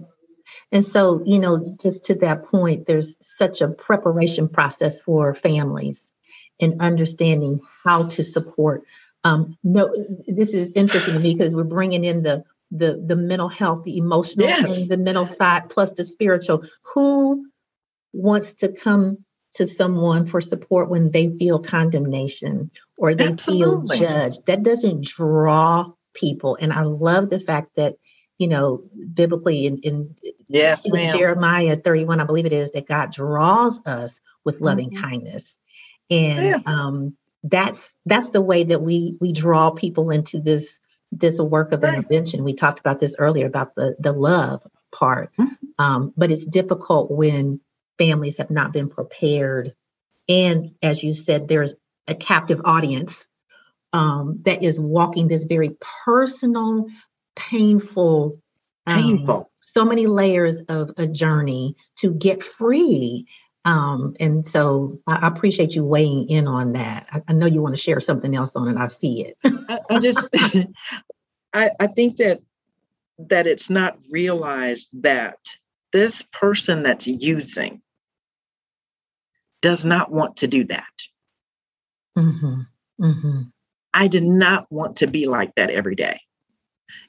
And 0.71 0.85
so, 0.85 1.21
you 1.25 1.39
know, 1.39 1.77
just 1.81 2.05
to 2.05 2.15
that 2.15 2.45
point, 2.45 2.85
there's 2.85 3.15
such 3.37 3.61
a 3.61 3.67
preparation 3.69 4.49
process 4.49 4.99
for 4.99 5.33
families 5.33 6.11
in 6.59 6.81
understanding 6.81 7.61
how 7.83 8.03
to 8.03 8.23
support. 8.23 8.83
Um, 9.23 9.57
no, 9.63 9.93
this 10.27 10.53
is 10.53 10.71
interesting 10.73 11.13
to 11.13 11.19
me 11.19 11.33
because 11.33 11.53
we're 11.53 11.63
bringing 11.63 12.03
in 12.03 12.23
the 12.23 12.43
the 12.71 13.03
the 13.05 13.15
mental 13.15 13.49
health, 13.49 13.83
the 13.83 13.97
emotional, 13.97 14.47
yes. 14.47 14.87
the 14.87 14.97
mental 14.97 15.27
side, 15.27 15.69
plus 15.69 15.91
the 15.91 16.03
spiritual. 16.03 16.63
Who 16.93 17.47
wants 18.13 18.53
to 18.55 18.69
come 18.69 19.25
to 19.53 19.67
someone 19.67 20.27
for 20.27 20.41
support 20.41 20.89
when 20.89 21.11
they 21.11 21.29
feel 21.37 21.59
condemnation 21.59 22.71
or 22.97 23.13
they 23.13 23.27
Absolutely. 23.27 23.97
feel 23.97 24.07
judged? 24.07 24.45
That 24.47 24.63
doesn't 24.63 25.03
draw 25.03 25.91
people. 26.13 26.57
And 26.59 26.73
I 26.73 26.81
love 26.81 27.29
the 27.29 27.39
fact 27.39 27.75
that 27.75 27.95
you 28.41 28.47
know, 28.47 28.81
biblically 29.13 29.67
in, 29.67 29.77
in 29.83 30.15
yes, 30.47 30.89
Jeremiah 30.89 31.75
31, 31.75 32.19
I 32.19 32.23
believe 32.23 32.47
it 32.47 32.53
is, 32.53 32.71
that 32.71 32.87
God 32.87 33.11
draws 33.11 33.79
us 33.85 34.19
with 34.43 34.61
loving 34.61 34.89
mm-hmm. 34.89 35.03
kindness. 35.03 35.59
And 36.09 36.45
yeah. 36.47 36.57
um, 36.65 37.15
that's 37.43 37.97
that's 38.05 38.29
the 38.29 38.41
way 38.41 38.63
that 38.65 38.81
we 38.81 39.17
we 39.19 39.31
draw 39.31 39.71
people 39.71 40.11
into 40.11 40.39
this 40.39 40.77
this 41.11 41.39
work 41.39 41.71
of 41.71 41.83
intervention. 41.83 42.43
We 42.43 42.53
talked 42.53 42.79
about 42.79 42.99
this 42.99 43.15
earlier 43.17 43.45
about 43.45 43.75
the 43.75 43.95
the 43.99 44.11
love 44.11 44.65
part, 44.91 45.31
mm-hmm. 45.37 45.53
um, 45.77 46.13
but 46.15 46.31
it's 46.31 46.45
difficult 46.45 47.11
when 47.11 47.59
families 47.97 48.37
have 48.37 48.51
not 48.51 48.73
been 48.73 48.89
prepared, 48.89 49.73
and 50.29 50.71
as 50.81 51.03
you 51.03 51.13
said, 51.13 51.47
there's 51.47 51.73
a 52.07 52.15
captive 52.15 52.61
audience 52.65 53.27
um, 53.93 54.39
that 54.43 54.63
is 54.63 54.79
walking 54.79 55.27
this 55.27 55.43
very 55.43 55.75
personal, 56.05 56.87
painful, 57.35 58.39
um, 58.85 59.01
painful, 59.01 59.51
so 59.61 59.85
many 59.85 60.07
layers 60.07 60.61
of 60.69 60.91
a 60.97 61.07
journey 61.07 61.75
to 61.97 62.13
get 62.13 62.41
free. 62.41 63.25
Um, 63.63 64.15
and 64.19 64.47
so 64.47 64.99
I, 65.05 65.27
appreciate 65.27 65.75
you 65.75 65.83
weighing 65.83 66.27
in 66.29 66.47
on 66.47 66.73
that. 66.73 67.05
I, 67.11 67.21
I, 67.27 67.33
know 67.33 67.45
you 67.45 67.61
want 67.61 67.75
to 67.75 67.81
share 67.81 67.99
something 67.99 68.35
else 68.35 68.55
on 68.55 68.67
it. 68.67 68.77
I 68.77 68.87
see 68.87 69.25
it. 69.27 69.37
I, 69.43 69.79
I 69.89 69.99
just, 69.99 70.35
I, 71.53 71.69
I 71.79 71.87
think 71.87 72.17
that 72.17 72.41
that 73.19 73.45
it's 73.45 73.69
not 73.69 73.99
realized 74.09 74.89
that 74.93 75.37
this 75.93 76.23
person 76.23 76.81
that's 76.81 77.05
using 77.05 77.83
does 79.61 79.85
not 79.85 80.11
want 80.11 80.37
to 80.37 80.47
do 80.47 80.63
that. 80.63 80.93
Mm-hmm. 82.17 82.61
Mm-hmm. 82.99 83.41
I 83.93 84.07
did 84.07 84.23
not 84.23 84.65
want 84.71 84.95
to 84.97 85.07
be 85.07 85.27
like 85.27 85.53
that 85.53 85.69
every 85.69 85.93
day 85.93 86.19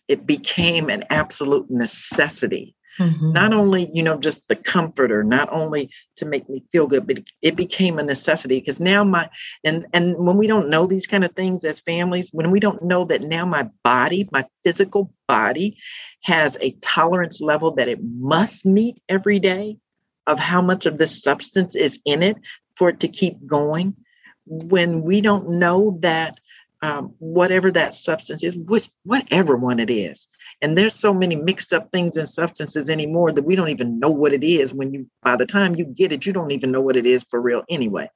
it 0.09 0.27
became 0.27 0.91
an 0.91 1.05
absolute 1.11 1.71
necessity. 1.71 2.75
Mm-hmm. 2.98 3.33
Not 3.33 3.52
only, 3.52 3.90
you 3.92 4.02
know, 4.02 4.18
just 4.18 4.46
the 4.48 4.57
comforter, 4.57 5.22
not 5.22 5.48
only 5.50 5.90
to 6.16 6.26
make 6.26 6.48
me 6.48 6.62
feel 6.70 6.87
good, 6.87 7.07
but 7.07 7.20
it 7.40 7.57
became 7.57 7.98
a 7.98 8.02
necessity 8.02 8.61
because 8.61 8.81
now 8.81 9.02
my 9.02 9.31
and 9.64 9.87
and 9.94 10.14
when 10.18 10.37
we 10.37 10.46
don't 10.46 10.68
know 10.68 10.87
these 10.87 11.07
kind 11.07 11.24
of 11.24 11.33
things 11.33 11.64
as 11.64 11.81
families, 11.81 12.31
when 12.33 12.50
we 12.50 12.61
don't 12.61 12.83
know 12.83 13.05
that 13.05 13.22
now 13.22 13.46
my 13.46 13.68
body, 13.83 14.28
my 14.31 14.44
physical 14.62 15.12
body 15.26 15.78
has 16.24 16.59
a 16.61 16.72
tolerance 16.83 17.40
level 17.40 17.72
that 17.72 17.88
it 17.88 17.98
must 18.02 18.66
meet 18.66 19.00
every 19.09 19.38
day 19.38 19.78
of 20.26 20.38
how 20.38 20.61
much 20.61 20.87
of 20.87 20.98
this 20.98 21.22
substance 21.22 21.74
is 21.74 21.98
in 22.05 22.22
it 22.22 22.37
for 22.76 22.90
it 22.90 23.00
to 23.00 23.09
keep 23.09 23.44
going. 23.46 23.96
When 24.44 25.02
we 25.02 25.20
don't 25.20 25.48
know 25.48 25.98
that 26.00 26.38
um, 26.83 27.14
whatever 27.18 27.70
that 27.70 27.94
substance 27.94 28.42
is, 28.42 28.57
which 28.57 28.88
whatever 29.05 29.57
one 29.57 29.78
it 29.78 29.88
is. 29.88 30.28
And 30.62 30.79
there's 30.79 30.94
so 30.94 31.12
many 31.12 31.35
mixed 31.35 31.72
up 31.72 31.90
things 31.90 32.16
and 32.16 32.29
substances 32.29 32.88
anymore 32.88 33.33
that 33.33 33.44
we 33.44 33.57
don't 33.57 33.68
even 33.68 33.98
know 33.98 34.11
what 34.11 34.33
it 34.33 34.44
is. 34.44 34.72
When 34.72 34.94
you, 34.94 35.11
by 35.22 35.37
the 35.37 35.44
time 35.44 35.75
you 35.75 35.85
get 35.85 36.12
it, 36.12 36.25
you 36.25 36.33
don't 36.33 36.53
even 36.53 36.70
know 36.70 36.81
what 36.81 36.96
it 36.96 37.05
is 37.05 37.27
for 37.29 37.40
real 37.40 37.64
anyway. 37.68 38.09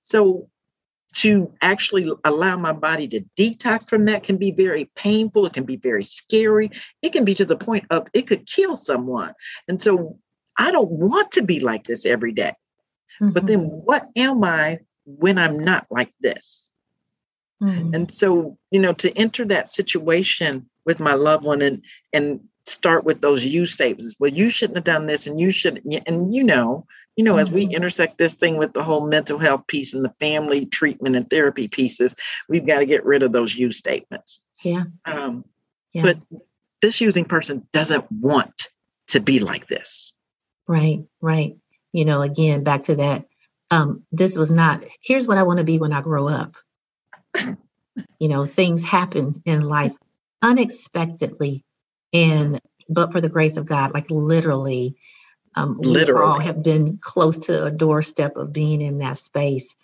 So 0.00 0.48
to 1.16 1.52
actually 1.60 2.10
allow 2.24 2.56
my 2.56 2.72
body 2.72 3.06
to 3.08 3.20
detox 3.36 3.88
from 3.88 4.06
that 4.06 4.22
can 4.22 4.38
be 4.38 4.50
very 4.50 4.90
painful. 4.94 5.44
It 5.44 5.52
can 5.52 5.64
be 5.64 5.76
very 5.76 6.04
scary. 6.04 6.70
It 7.02 7.12
can 7.12 7.24
be 7.24 7.34
to 7.34 7.44
the 7.44 7.56
point 7.56 7.84
of 7.90 8.08
it 8.14 8.26
could 8.26 8.46
kill 8.46 8.76
someone. 8.76 9.34
And 9.68 9.80
so 9.80 10.18
I 10.56 10.70
don't 10.70 10.90
want 10.90 11.32
to 11.32 11.42
be 11.42 11.60
like 11.60 11.84
this 11.84 12.06
every 12.06 12.32
day. 12.32 12.54
Mm-hmm. 13.20 13.32
But 13.32 13.46
then 13.46 13.60
what 13.60 14.08
am 14.16 14.42
I 14.44 14.78
when 15.04 15.36
I'm 15.36 15.58
not 15.58 15.86
like 15.90 16.12
this? 16.20 16.70
Mm. 17.62 17.94
And 17.94 18.10
so, 18.10 18.56
you 18.70 18.80
know, 18.80 18.94
to 18.94 19.16
enter 19.18 19.44
that 19.46 19.68
situation 19.68 20.68
with 20.84 21.00
my 21.00 21.14
loved 21.14 21.44
one 21.44 21.62
and 21.62 21.82
and 22.12 22.40
start 22.66 23.04
with 23.04 23.20
those 23.20 23.44
you 23.44 23.66
statements. 23.66 24.16
Well, 24.18 24.30
you 24.30 24.50
shouldn't 24.50 24.76
have 24.76 24.84
done 24.84 25.06
this, 25.06 25.26
and 25.26 25.40
you 25.40 25.50
shouldn't 25.50 25.86
And 26.06 26.34
you 26.34 26.44
know, 26.44 26.86
you 27.16 27.24
know, 27.24 27.32
mm-hmm. 27.32 27.40
as 27.40 27.50
we 27.50 27.64
mm-hmm. 27.64 27.74
intersect 27.74 28.18
this 28.18 28.34
thing 28.34 28.56
with 28.56 28.72
the 28.72 28.82
whole 28.82 29.08
mental 29.08 29.38
health 29.38 29.66
piece 29.66 29.94
and 29.94 30.04
the 30.04 30.14
family 30.20 30.66
treatment 30.66 31.16
and 31.16 31.28
therapy 31.28 31.68
pieces, 31.68 32.14
we've 32.48 32.66
got 32.66 32.80
to 32.80 32.86
get 32.86 33.04
rid 33.04 33.22
of 33.22 33.32
those 33.32 33.54
you 33.54 33.72
statements. 33.72 34.40
Yeah. 34.62 34.84
Um, 35.04 35.44
yeah. 35.92 36.02
But 36.02 36.18
this 36.82 37.00
using 37.00 37.24
person 37.24 37.66
doesn't 37.72 38.10
want 38.10 38.68
to 39.08 39.20
be 39.20 39.40
like 39.40 39.66
this. 39.66 40.12
Right. 40.66 41.04
Right. 41.20 41.56
You 41.92 42.04
know, 42.04 42.22
again, 42.22 42.62
back 42.62 42.84
to 42.84 42.96
that. 42.96 43.26
Um, 43.72 44.04
this 44.12 44.36
was 44.36 44.52
not. 44.52 44.84
Here's 45.02 45.26
what 45.26 45.38
I 45.38 45.42
want 45.42 45.58
to 45.58 45.64
be 45.64 45.78
when 45.78 45.92
I 45.92 46.00
grow 46.00 46.28
up 46.28 46.56
you 48.18 48.28
know, 48.28 48.46
things 48.46 48.84
happen 48.84 49.42
in 49.44 49.60
life 49.62 49.94
unexpectedly. 50.42 51.64
And 52.12 52.60
but 52.88 53.12
for 53.12 53.20
the 53.20 53.28
grace 53.28 53.56
of 53.56 53.66
God, 53.66 53.94
like 53.94 54.10
literally, 54.10 54.96
um, 55.54 55.76
literally. 55.78 56.22
we 56.22 56.26
all 56.26 56.40
have 56.40 56.62
been 56.62 56.98
close 57.00 57.38
to 57.46 57.64
a 57.64 57.70
doorstep 57.70 58.36
of 58.36 58.52
being 58.52 58.80
in 58.80 58.98
that 58.98 59.18
space. 59.18 59.76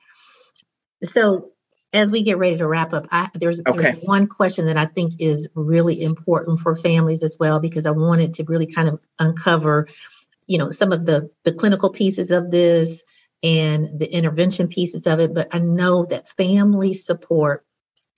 So 1.05 1.53
as 1.93 2.11
we 2.11 2.23
get 2.23 2.39
ready 2.39 2.59
to 2.59 2.67
wrap 2.67 2.93
up, 2.93 3.07
I, 3.13 3.31
there's, 3.35 3.61
okay. 3.61 3.81
there's 3.81 4.03
one 4.03 4.27
question 4.27 4.67
that 4.67 4.77
I 4.77 4.87
think 4.87 5.15
is 5.21 5.49
really 5.55 6.03
important 6.03 6.61
for 6.61 6.75
families 6.75 7.23
as 7.23 7.37
well, 7.39 7.61
because 7.61 7.87
I 7.87 7.93
wanted 7.93 8.35
to 8.35 8.45
really 8.45 8.67
kind 8.67 8.89
of 8.89 9.01
uncover, 9.19 9.87
you 10.47 10.59
know, 10.59 10.71
some 10.71 10.93
of 10.93 11.07
the 11.07 11.31
the 11.45 11.53
clinical 11.53 11.91
pieces 11.91 12.31
of 12.31 12.51
this, 12.51 13.05
and 13.43 13.99
the 13.99 14.13
intervention 14.13 14.69
pieces 14.69 15.07
of 15.07 15.21
it. 15.21 15.33
But 15.33 15.49
I 15.53 15.59
know 15.59 16.05
that 16.07 16.29
family 16.29 16.95
support 16.95 17.65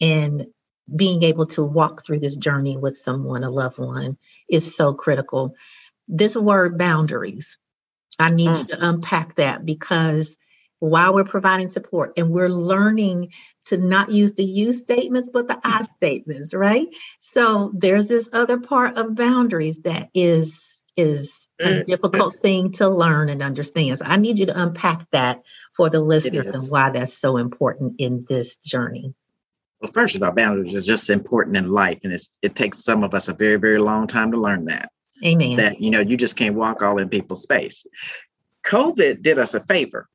and 0.00 0.46
being 0.94 1.22
able 1.22 1.46
to 1.46 1.62
walk 1.62 2.04
through 2.04 2.20
this 2.20 2.36
journey 2.36 2.76
with 2.76 2.96
someone, 2.96 3.44
a 3.44 3.50
loved 3.50 3.78
one, 3.78 4.16
is 4.48 4.74
so 4.74 4.94
critical. 4.94 5.54
This 6.06 6.36
word 6.36 6.78
boundaries, 6.78 7.58
I 8.18 8.30
need 8.30 8.48
mm. 8.48 8.58
you 8.58 8.64
to 8.66 8.88
unpack 8.88 9.36
that 9.36 9.64
because 9.64 10.36
while 10.80 11.12
we're 11.14 11.24
providing 11.24 11.68
support 11.68 12.12
and 12.16 12.30
we're 12.30 12.48
learning 12.48 13.32
to 13.64 13.76
not 13.76 14.10
use 14.10 14.34
the 14.34 14.44
you 14.44 14.72
statements, 14.72 15.30
but 15.32 15.48
the 15.48 15.58
I 15.62 15.84
statements, 15.96 16.54
right? 16.54 16.86
So 17.20 17.72
there's 17.74 18.06
this 18.06 18.28
other 18.32 18.58
part 18.58 18.96
of 18.96 19.14
boundaries 19.14 19.80
that 19.80 20.10
is 20.14 20.84
is 20.96 21.48
a 21.60 21.64
mm, 21.64 21.84
difficult 21.84 22.36
mm. 22.36 22.42
thing 22.42 22.72
to 22.72 22.88
learn 22.88 23.28
and 23.28 23.40
understand. 23.40 23.98
So 23.98 24.04
I 24.04 24.16
need 24.16 24.38
you 24.38 24.46
to 24.46 24.62
unpack 24.62 25.08
that 25.12 25.42
for 25.76 25.88
the 25.90 26.00
listeners 26.00 26.54
and 26.54 26.70
why 26.70 26.90
that's 26.90 27.16
so 27.16 27.36
important 27.36 27.96
in 27.98 28.24
this 28.28 28.56
journey. 28.58 29.14
Well, 29.80 29.92
first 29.92 30.16
of 30.16 30.22
all, 30.22 30.32
boundaries 30.32 30.74
is 30.74 30.86
just 30.86 31.08
important 31.10 31.56
in 31.56 31.70
life, 31.70 32.00
and 32.02 32.12
it's 32.12 32.36
it 32.42 32.56
takes 32.56 32.82
some 32.82 33.04
of 33.04 33.14
us 33.14 33.28
a 33.28 33.34
very, 33.34 33.56
very 33.56 33.78
long 33.78 34.06
time 34.06 34.32
to 34.32 34.40
learn 34.40 34.64
that. 34.66 34.90
Amen. 35.24 35.56
That 35.56 35.80
you 35.80 35.90
know, 35.90 36.00
you 36.00 36.16
just 36.16 36.36
can't 36.36 36.56
walk 36.56 36.82
all 36.82 36.98
in 36.98 37.08
people's 37.08 37.42
space. 37.42 37.86
COVID 38.66 39.22
did 39.22 39.38
us 39.38 39.54
a 39.54 39.60
favor 39.60 40.08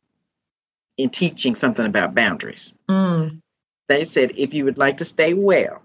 in 0.97 1.09
teaching 1.09 1.55
something 1.55 1.85
about 1.85 2.13
boundaries. 2.13 2.73
Mm. 2.89 3.41
They 3.87 4.05
said 4.05 4.33
if 4.37 4.53
you 4.53 4.65
would 4.65 4.77
like 4.77 4.97
to 4.97 5.05
stay 5.05 5.33
well, 5.33 5.81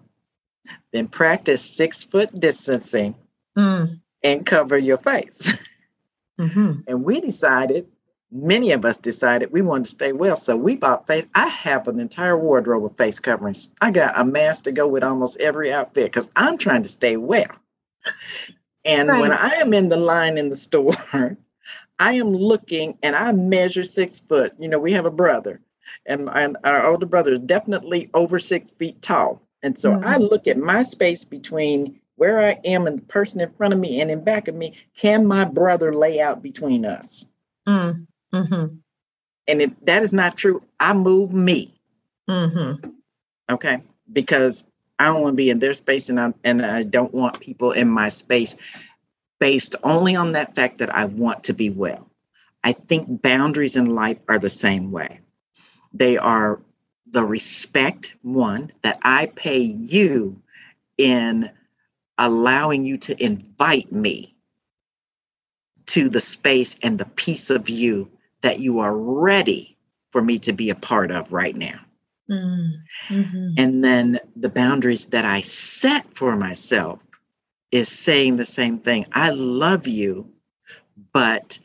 then 0.92 1.08
practice 1.08 1.62
six 1.62 2.04
foot 2.04 2.30
distancing 2.38 3.14
mm 3.56 4.00
and 4.24 4.44
cover 4.44 4.76
your 4.76 4.98
face. 4.98 5.52
Mm-hmm. 6.40 6.82
and 6.86 7.02
we 7.02 7.20
decided, 7.20 7.88
many 8.30 8.72
of 8.72 8.84
us 8.84 8.96
decided 8.96 9.52
we 9.52 9.62
wanted 9.62 9.84
to 9.84 9.90
stay 9.90 10.12
well. 10.12 10.36
So 10.36 10.56
we 10.56 10.76
bought 10.76 11.06
face. 11.06 11.26
I 11.34 11.46
have 11.48 11.88
an 11.88 12.00
entire 12.00 12.38
wardrobe 12.38 12.84
of 12.84 12.96
face 12.96 13.18
coverings. 13.18 13.68
I 13.80 13.90
got 13.90 14.18
a 14.18 14.24
mask 14.24 14.64
to 14.64 14.72
go 14.72 14.86
with 14.86 15.02
almost 15.02 15.38
every 15.38 15.72
outfit 15.72 16.04
because 16.04 16.28
I'm 16.36 16.58
trying 16.58 16.82
to 16.82 16.88
stay 16.88 17.16
well. 17.16 17.50
And 18.84 19.08
right. 19.08 19.20
when 19.20 19.32
I 19.32 19.50
am 19.56 19.74
in 19.74 19.88
the 19.88 19.96
line 19.96 20.38
in 20.38 20.48
the 20.48 20.56
store, 20.56 20.94
I 21.98 22.14
am 22.14 22.32
looking 22.32 22.96
and 23.02 23.16
I 23.16 23.32
measure 23.32 23.84
six 23.84 24.20
foot. 24.20 24.54
You 24.58 24.68
know, 24.68 24.78
we 24.78 24.92
have 24.92 25.06
a 25.06 25.10
brother, 25.10 25.60
and, 26.06 26.28
and 26.32 26.56
our 26.64 26.86
older 26.86 27.06
brother 27.06 27.32
is 27.32 27.40
definitely 27.40 28.08
over 28.14 28.38
six 28.38 28.70
feet 28.70 29.02
tall. 29.02 29.42
And 29.62 29.76
so 29.76 29.90
mm-hmm. 29.90 30.06
I 30.06 30.16
look 30.18 30.46
at 30.46 30.56
my 30.56 30.84
space 30.84 31.24
between 31.24 31.98
where 32.16 32.40
I 32.40 32.58
am 32.64 32.86
and 32.86 32.98
the 32.98 33.04
person 33.04 33.40
in 33.40 33.50
front 33.52 33.74
of 33.74 33.80
me 33.80 34.00
and 34.00 34.10
in 34.10 34.22
back 34.22 34.48
of 34.48 34.54
me. 34.54 34.76
Can 34.96 35.26
my 35.26 35.44
brother 35.44 35.94
lay 35.94 36.20
out 36.20 36.42
between 36.42 36.84
us? 36.84 37.26
Mm, 37.68 38.06
mm-hmm. 38.34 38.76
And 39.48 39.62
if 39.62 39.70
that 39.84 40.02
is 40.02 40.12
not 40.12 40.36
true, 40.36 40.62
I 40.78 40.92
move 40.92 41.32
me. 41.32 41.74
Mm-hmm. 42.28 42.90
Okay, 43.50 43.82
because 44.12 44.64
I 44.98 45.06
don't 45.06 45.22
want 45.22 45.32
to 45.32 45.36
be 45.36 45.50
in 45.50 45.58
their 45.58 45.74
space, 45.74 46.08
and 46.08 46.20
I 46.20 46.34
and 46.44 46.64
I 46.64 46.82
don't 46.82 47.14
want 47.14 47.40
people 47.40 47.72
in 47.72 47.88
my 47.88 48.10
space 48.10 48.56
based 49.40 49.76
only 49.82 50.16
on 50.16 50.32
that 50.32 50.54
fact 50.54 50.78
that 50.78 50.94
I 50.94 51.06
want 51.06 51.44
to 51.44 51.52
be 51.54 51.70
well. 51.70 52.08
I 52.64 52.72
think 52.72 53.22
boundaries 53.22 53.76
in 53.76 53.86
life 53.86 54.18
are 54.28 54.38
the 54.38 54.50
same 54.50 54.90
way. 54.90 55.20
They 55.92 56.18
are 56.18 56.60
the 57.10 57.24
respect, 57.24 58.14
one, 58.22 58.72
that 58.82 58.98
I 59.02 59.26
pay 59.26 59.60
you 59.60 60.42
in 60.98 61.50
allowing 62.18 62.84
you 62.84 62.98
to 62.98 63.22
invite 63.22 63.90
me 63.92 64.34
to 65.86 66.08
the 66.08 66.20
space 66.20 66.76
and 66.82 66.98
the 66.98 67.06
piece 67.06 67.48
of 67.48 67.68
you 67.68 68.10
that 68.42 68.61
you 68.61 68.81
are 68.81 68.96
ready 68.96 69.77
for 70.11 70.22
me 70.22 70.38
to 70.40 70.53
be 70.53 70.70
a 70.70 70.74
part 70.74 71.11
of 71.11 71.33
right 71.33 71.57
now. 71.57 71.81
Mm-hmm. 72.31 73.55
And 73.57 73.85
then 73.85 74.20
the 74.37 74.48
boundaries 74.48 75.07
that 75.07 75.24
I 75.24 75.40
set 75.42 76.14
for 76.14 76.37
myself 76.37 77.07
is 77.72 77.88
saying 77.88 78.37
the 78.37 78.46
same 78.46 78.79
thing. 78.79 79.07
I 79.12 79.31
love 79.31 79.87
you, 79.87 80.31
but 81.12 81.59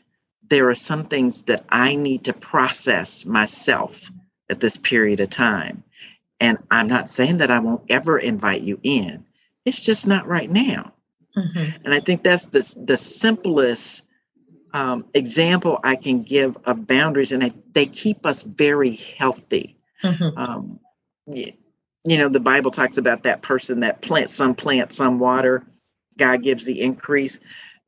there 0.48 0.68
are 0.68 0.74
some 0.74 1.04
things 1.04 1.42
that 1.44 1.64
I 1.68 1.94
need 1.94 2.24
to 2.24 2.32
process 2.32 3.24
myself 3.24 4.10
at 4.50 4.60
this 4.60 4.76
period 4.76 5.20
of 5.20 5.30
time. 5.30 5.82
And 6.40 6.58
I'm 6.70 6.86
not 6.86 7.08
saying 7.08 7.38
that 7.38 7.50
I 7.50 7.58
won't 7.58 7.84
ever 7.88 8.18
invite 8.18 8.62
you 8.62 8.78
in. 8.82 9.24
It's 9.64 9.80
just 9.80 10.06
not 10.06 10.26
right 10.26 10.50
now. 10.50 10.92
Mm-hmm. 11.36 11.84
And 11.84 11.94
I 11.94 12.00
think 12.00 12.22
that's 12.22 12.46
the, 12.46 12.74
the 12.84 12.96
simplest 12.96 14.04
um, 14.74 15.06
example 15.14 15.78
I 15.84 15.96
can 15.96 16.22
give 16.22 16.58
of 16.64 16.86
boundaries, 16.86 17.32
and 17.32 17.40
they, 17.40 17.52
they 17.72 17.86
keep 17.86 18.26
us 18.26 18.42
very 18.42 18.96
healthy. 18.96 19.76
Mm-hmm. 20.02 20.36
Um, 20.36 20.80
you 21.26 22.18
know, 22.18 22.28
the 22.28 22.40
Bible 22.40 22.70
talks 22.70 22.98
about 22.98 23.22
that 23.22 23.40
person 23.40 23.80
that 23.80 24.02
plants 24.02 24.34
some 24.34 24.54
plant, 24.54 24.92
some 24.92 25.18
water. 25.18 25.64
God 26.18 26.42
gives 26.42 26.64
the 26.64 26.80
increase. 26.80 27.38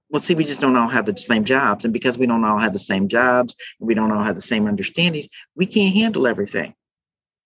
Well, 0.09 0.21
see, 0.21 0.35
we 0.35 0.45
just 0.45 0.61
don't 0.61 0.77
all 0.77 0.89
have 0.89 1.07
the 1.07 1.17
same 1.19 1.45
jobs. 1.45 1.85
And 1.85 1.93
because 1.93 2.17
we 2.17 2.27
don't 2.27 2.45
all 2.45 2.59
have 2.59 2.73
the 2.73 2.79
same 2.79 3.09
jobs, 3.09 3.55
we 3.81 3.95
don't 3.95 4.13
all 4.13 4.23
have 4.23 4.37
the 4.37 4.41
same 4.41 4.67
understandings, 4.67 5.29
we 5.57 5.67
can't 5.67 5.95
handle 5.95 6.27
everything. 6.27 6.75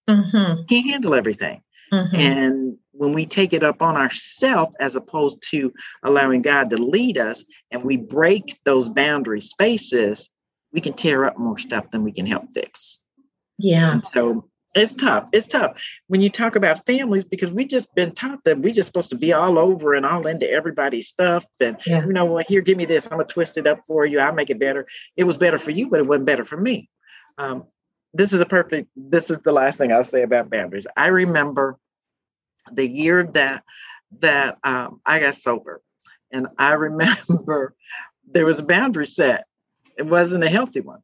Mm-hmm. 0.09 0.65
Can't 0.69 0.91
handle 0.91 1.15
everything. 1.15 1.63
Mm-hmm. 1.93 2.17
And 2.17 2.77
when 3.01 3.15
we 3.15 3.25
take 3.25 3.55
it 3.55 3.65
up 3.65 3.81
on 3.81 3.97
ourselves 3.97 4.77
as 4.79 4.95
opposed 4.95 5.43
to 5.43 5.73
allowing 6.03 6.43
God 6.43 6.69
to 6.69 6.77
lead 6.77 7.17
us 7.17 7.43
and 7.71 7.83
we 7.83 7.97
break 7.97 8.59
those 8.67 8.91
boundary 8.91 9.41
spaces, 9.41 10.29
we 10.75 10.83
can 10.83 10.93
tear 10.93 11.25
up 11.25 11.39
more 11.39 11.57
stuff 11.57 11.91
than 11.91 12.05
we 12.05 12.13
can 12.13 12.27
help 12.27 12.53
fix. 12.53 13.01
Yeah. 13.59 13.95
And 13.95 14.05
so 14.05 14.51
it's 14.75 14.93
tough. 14.93 15.31
It's 15.33 15.47
tough 15.47 15.83
when 16.09 16.21
you 16.21 16.29
talk 16.29 16.57
about 16.57 16.85
families 16.85 17.25
because 17.25 17.51
we 17.51 17.65
just 17.65 17.93
been 17.95 18.13
taught 18.13 18.45
that 18.45 18.59
we 18.59 18.71
just 18.71 18.89
supposed 18.89 19.09
to 19.11 19.17
be 19.17 19.33
all 19.33 19.59
over 19.59 19.95
and 19.95 20.05
all 20.05 20.27
into 20.27 20.49
everybody's 20.51 21.09
stuff. 21.09 21.47
And 21.59 21.79
yeah. 21.87 22.05
you 22.05 22.13
know, 22.13 22.27
well, 22.27 22.45
here, 22.47 22.61
give 22.61 22.77
me 22.77 22.85
this. 22.85 23.07
I'm 23.07 23.13
gonna 23.13 23.25
twist 23.25 23.57
it 23.57 23.67
up 23.67 23.81
for 23.87 24.05
you. 24.05 24.19
I'll 24.19 24.35
make 24.35 24.51
it 24.51 24.61
better. 24.61 24.87
It 25.17 25.25
was 25.25 25.39
better 25.39 25.57
for 25.57 25.71
you, 25.71 25.89
but 25.89 26.01
it 26.01 26.07
wasn't 26.07 26.27
better 26.27 26.45
for 26.45 26.59
me. 26.59 26.91
Um, 27.39 27.65
this 28.13 28.35
is 28.35 28.43
a 28.43 28.47
perfect. 28.47 28.91
This 28.95 29.31
is 29.31 29.39
the 29.39 29.53
last 29.53 29.79
thing 29.79 29.91
I'll 29.91 30.05
say 30.05 30.23
about 30.23 30.51
boundaries. 30.51 30.87
I 30.99 31.07
remember 31.07 31.79
the 32.75 32.89
year 32.89 33.25
that 33.35 33.65
that 34.21 34.59
um, 34.65 35.01
I 35.07 35.21
got 35.21 35.35
sober, 35.35 35.81
and 36.33 36.47
I 36.59 36.73
remember 36.75 37.75
there 38.31 38.47
was 38.47 38.59
a 38.59 38.65
boundary 38.65 39.07
set. 39.07 39.45
It 39.99 40.07
wasn't 40.07 40.45
a 40.45 40.49
healthy 40.49 40.81
one. 40.81 41.01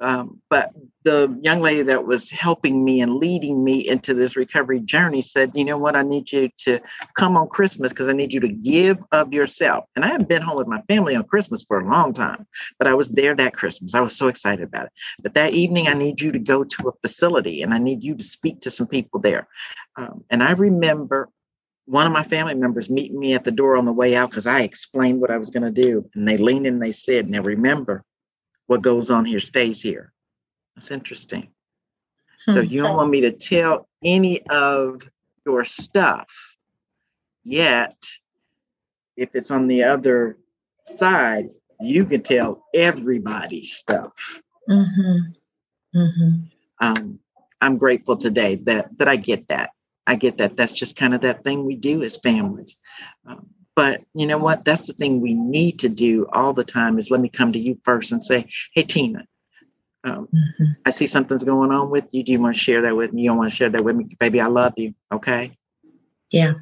Um, 0.00 0.40
but 0.48 0.70
the 1.02 1.36
young 1.42 1.60
lady 1.60 1.82
that 1.82 2.06
was 2.06 2.30
helping 2.30 2.84
me 2.84 3.00
and 3.00 3.14
leading 3.14 3.64
me 3.64 3.88
into 3.88 4.14
this 4.14 4.36
recovery 4.36 4.80
journey 4.80 5.22
said, 5.22 5.50
You 5.54 5.64
know 5.64 5.78
what? 5.78 5.96
I 5.96 6.02
need 6.02 6.30
you 6.30 6.48
to 6.58 6.80
come 7.14 7.36
on 7.36 7.48
Christmas 7.48 7.92
because 7.92 8.08
I 8.08 8.12
need 8.12 8.32
you 8.32 8.40
to 8.40 8.48
give 8.48 8.98
of 9.12 9.32
yourself. 9.32 9.86
And 9.96 10.04
I 10.04 10.08
hadn't 10.08 10.28
been 10.28 10.42
home 10.42 10.58
with 10.58 10.68
my 10.68 10.82
family 10.82 11.16
on 11.16 11.24
Christmas 11.24 11.64
for 11.64 11.80
a 11.80 11.88
long 11.88 12.12
time, 12.12 12.46
but 12.78 12.86
I 12.86 12.94
was 12.94 13.08
there 13.10 13.34
that 13.34 13.54
Christmas. 13.54 13.94
I 13.94 14.00
was 14.00 14.16
so 14.16 14.28
excited 14.28 14.62
about 14.62 14.86
it. 14.86 14.92
But 15.22 15.34
that 15.34 15.54
evening, 15.54 15.88
I 15.88 15.94
need 15.94 16.20
you 16.20 16.30
to 16.30 16.38
go 16.38 16.62
to 16.62 16.88
a 16.88 16.92
facility 17.00 17.62
and 17.62 17.74
I 17.74 17.78
need 17.78 18.02
you 18.02 18.14
to 18.14 18.24
speak 18.24 18.60
to 18.60 18.70
some 18.70 18.86
people 18.86 19.20
there. 19.20 19.48
Um, 19.96 20.24
and 20.30 20.42
I 20.42 20.52
remember 20.52 21.28
one 21.86 22.06
of 22.06 22.12
my 22.12 22.22
family 22.22 22.54
members 22.54 22.90
meeting 22.90 23.18
me 23.18 23.32
at 23.32 23.44
the 23.44 23.50
door 23.50 23.76
on 23.76 23.86
the 23.86 23.92
way 23.92 24.14
out 24.14 24.28
because 24.28 24.46
I 24.46 24.60
explained 24.60 25.20
what 25.20 25.30
I 25.30 25.38
was 25.38 25.48
going 25.48 25.62
to 25.62 25.70
do. 25.70 26.08
And 26.14 26.28
they 26.28 26.36
leaned 26.36 26.66
in 26.66 26.74
and 26.74 26.82
they 26.82 26.92
said, 26.92 27.30
Now 27.30 27.42
remember, 27.42 28.04
what 28.68 28.82
goes 28.82 29.10
on 29.10 29.24
here 29.24 29.40
stays 29.40 29.82
here. 29.82 30.12
That's 30.76 30.92
interesting. 30.92 31.48
Hmm. 32.46 32.52
So 32.52 32.60
you 32.60 32.82
don't 32.82 32.96
want 32.96 33.10
me 33.10 33.20
to 33.22 33.32
tell 33.32 33.88
any 34.04 34.46
of 34.46 35.00
your 35.44 35.64
stuff 35.64 36.56
yet. 37.42 37.96
If 39.16 39.34
it's 39.34 39.50
on 39.50 39.66
the 39.66 39.82
other 39.82 40.38
side, 40.86 41.48
you 41.80 42.04
can 42.04 42.22
tell 42.22 42.64
everybody's 42.74 43.72
stuff. 43.72 44.40
Mm-hmm. 44.70 45.98
Mm-hmm. 45.98 46.30
Um, 46.80 47.18
I'm 47.60 47.78
grateful 47.78 48.16
today 48.16 48.56
that 48.66 48.96
that 48.98 49.08
I 49.08 49.16
get 49.16 49.48
that. 49.48 49.70
I 50.06 50.14
get 50.14 50.38
that. 50.38 50.56
That's 50.56 50.72
just 50.72 50.94
kind 50.94 51.14
of 51.14 51.22
that 51.22 51.42
thing 51.42 51.64
we 51.64 51.74
do 51.74 52.02
as 52.02 52.16
families. 52.18 52.76
Um, 53.26 53.48
but 53.78 54.02
you 54.12 54.26
know 54.26 54.38
what? 54.38 54.64
That's 54.64 54.88
the 54.88 54.92
thing 54.92 55.20
we 55.20 55.34
need 55.34 55.78
to 55.78 55.88
do 55.88 56.26
all 56.32 56.52
the 56.52 56.64
time 56.64 56.98
is 56.98 57.12
let 57.12 57.20
me 57.20 57.28
come 57.28 57.52
to 57.52 57.60
you 57.60 57.78
first 57.84 58.10
and 58.10 58.24
say, 58.24 58.48
hey, 58.74 58.82
Tina, 58.82 59.24
um, 60.02 60.26
mm-hmm. 60.34 60.72
I 60.84 60.90
see 60.90 61.06
something's 61.06 61.44
going 61.44 61.70
on 61.70 61.88
with 61.88 62.12
you. 62.12 62.24
Do 62.24 62.32
you 62.32 62.40
want 62.40 62.56
to 62.56 62.60
share 62.60 62.82
that 62.82 62.96
with 62.96 63.12
me? 63.12 63.22
You 63.22 63.28
don't 63.28 63.36
want 63.36 63.52
to 63.52 63.56
share 63.56 63.70
that 63.70 63.84
with 63.84 63.94
me? 63.94 64.16
Baby, 64.18 64.40
I 64.40 64.48
love 64.48 64.72
you. 64.76 64.94
Okay. 65.12 65.56
Yeah. 66.32 66.54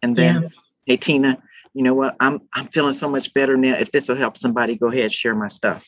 And 0.00 0.16
then, 0.16 0.44
yeah. 0.44 0.48
hey, 0.86 0.96
Tina, 0.96 1.36
you 1.74 1.82
know 1.82 1.92
what? 1.92 2.16
I'm 2.18 2.40
I'm 2.54 2.64
feeling 2.68 2.94
so 2.94 3.10
much 3.10 3.34
better 3.34 3.58
now. 3.58 3.74
If 3.74 3.92
this 3.92 4.08
will 4.08 4.16
help 4.16 4.38
somebody, 4.38 4.76
go 4.76 4.86
ahead, 4.86 5.12
share 5.12 5.34
my 5.34 5.48
stuff. 5.48 5.86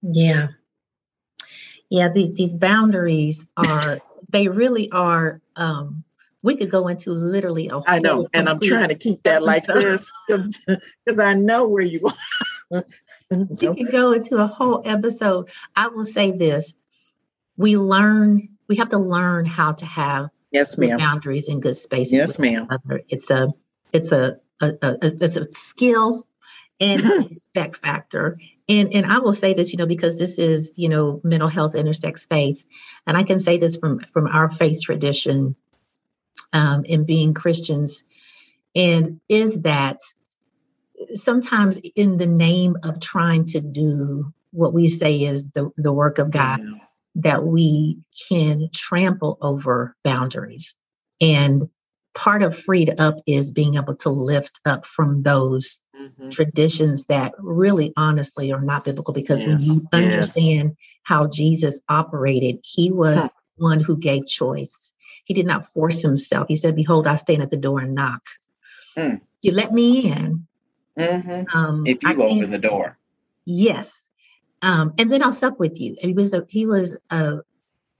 Yeah. 0.00 0.46
Yeah, 1.90 2.08
the, 2.08 2.32
these 2.34 2.54
boundaries 2.54 3.44
are 3.58 3.98
they 4.30 4.48
really 4.48 4.90
are 4.90 5.42
um 5.56 6.02
we 6.42 6.56
could 6.56 6.70
go 6.70 6.88
into 6.88 7.10
literally 7.10 7.68
a 7.68 7.80
I 7.86 7.98
know, 7.98 8.28
and 8.32 8.48
I'm 8.48 8.60
trying 8.60 8.88
to 8.88 8.94
keep 8.94 9.22
that 9.24 9.42
like 9.42 9.66
this 9.66 10.10
because 10.28 10.58
I 11.18 11.34
know 11.34 11.66
where 11.66 11.82
you 11.82 12.10
are. 12.70 12.84
you 13.30 13.74
can 13.74 13.90
go 13.90 14.12
into 14.12 14.36
a 14.36 14.46
whole 14.46 14.82
episode. 14.84 15.50
I 15.74 15.88
will 15.88 16.04
say 16.04 16.32
this: 16.32 16.74
we 17.56 17.76
learn, 17.76 18.48
we 18.68 18.76
have 18.76 18.90
to 18.90 18.98
learn 18.98 19.46
how 19.46 19.72
to 19.72 19.84
have 19.84 20.30
yes, 20.52 20.78
ma'am. 20.78 20.98
boundaries 20.98 21.48
and 21.48 21.60
good 21.60 21.76
spaces. 21.76 22.12
Yes, 22.12 22.38
ma'am. 22.38 22.68
It's 23.08 23.30
a, 23.30 23.52
it's 23.92 24.12
a, 24.12 24.38
a, 24.60 24.74
a, 24.80 24.96
it's 25.02 25.36
a 25.36 25.52
skill 25.52 26.26
and 26.80 27.04
a 27.04 27.20
respect 27.28 27.76
factor. 27.76 28.38
And 28.68 28.94
and 28.94 29.06
I 29.06 29.18
will 29.18 29.32
say 29.32 29.54
this, 29.54 29.72
you 29.72 29.78
know, 29.78 29.86
because 29.86 30.18
this 30.18 30.38
is, 30.38 30.74
you 30.76 30.88
know, 30.88 31.20
mental 31.24 31.48
health 31.48 31.74
intersects 31.74 32.24
faith, 32.24 32.64
and 33.06 33.16
I 33.16 33.24
can 33.24 33.40
say 33.40 33.58
this 33.58 33.76
from 33.76 34.00
from 34.00 34.26
our 34.26 34.50
faith 34.50 34.80
tradition 34.82 35.56
um, 36.52 36.84
in 36.84 37.04
being 37.04 37.34
Christians, 37.34 38.02
and 38.74 39.20
is 39.28 39.62
that 39.62 40.00
sometimes 41.14 41.78
in 41.96 42.16
the 42.16 42.26
name 42.26 42.76
of 42.82 43.00
trying 43.00 43.44
to 43.46 43.60
do 43.60 44.32
what 44.50 44.72
we 44.72 44.88
say 44.88 45.22
is 45.22 45.50
the, 45.50 45.70
the 45.76 45.92
work 45.92 46.18
of 46.18 46.30
God, 46.30 46.60
yeah. 46.60 46.78
that 47.16 47.44
we 47.44 47.98
can 48.28 48.68
trample 48.72 49.38
over 49.40 49.94
boundaries. 50.02 50.74
And 51.20 51.68
part 52.14 52.42
of 52.42 52.56
freed 52.56 52.98
up 52.98 53.16
is 53.26 53.50
being 53.50 53.76
able 53.76 53.94
to 53.96 54.10
lift 54.10 54.60
up 54.64 54.86
from 54.86 55.22
those 55.22 55.80
mm-hmm. 55.98 56.30
traditions 56.30 57.06
that 57.06 57.32
really 57.38 57.92
honestly 57.96 58.52
are 58.52 58.60
not 58.60 58.84
biblical 58.84 59.14
because 59.14 59.42
yes. 59.42 59.48
when 59.48 59.60
you 59.60 59.88
understand 59.92 60.70
yes. 60.70 60.76
how 61.04 61.28
Jesus 61.28 61.80
operated, 61.88 62.58
he 62.64 62.90
was 62.90 63.22
huh. 63.22 63.28
one 63.56 63.80
who 63.80 63.96
gave 63.96 64.26
choice. 64.26 64.92
He 65.28 65.34
did 65.34 65.46
not 65.46 65.66
force 65.66 66.00
himself. 66.00 66.46
He 66.48 66.56
said, 66.56 66.74
Behold, 66.74 67.06
I 67.06 67.16
stand 67.16 67.42
at 67.42 67.50
the 67.50 67.58
door 67.58 67.80
and 67.80 67.94
knock. 67.94 68.22
Mm. 68.96 69.20
You 69.42 69.52
let 69.52 69.72
me 69.72 70.10
in. 70.10 70.46
Mm-hmm. 70.98 71.56
Um, 71.56 71.86
if 71.86 72.02
you 72.02 72.22
open 72.22 72.50
the 72.50 72.58
door. 72.58 72.98
Yes. 73.44 74.08
Um, 74.62 74.94
and 74.98 75.10
then 75.10 75.22
I'll 75.22 75.30
sup 75.30 75.60
with 75.60 75.78
you. 75.78 75.96
He 76.00 76.14
was 76.14 76.32
a, 76.32 76.44
he 76.48 76.64
was 76.64 76.96
a, 77.10 77.40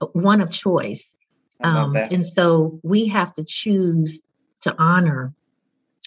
a 0.01 0.05
one 0.13 0.41
of 0.41 0.51
choice. 0.51 1.15
Um, 1.63 1.95
and 1.95 2.25
so 2.25 2.79
we 2.83 3.07
have 3.07 3.33
to 3.33 3.43
choose 3.43 4.21
to 4.61 4.75
honor 4.79 5.33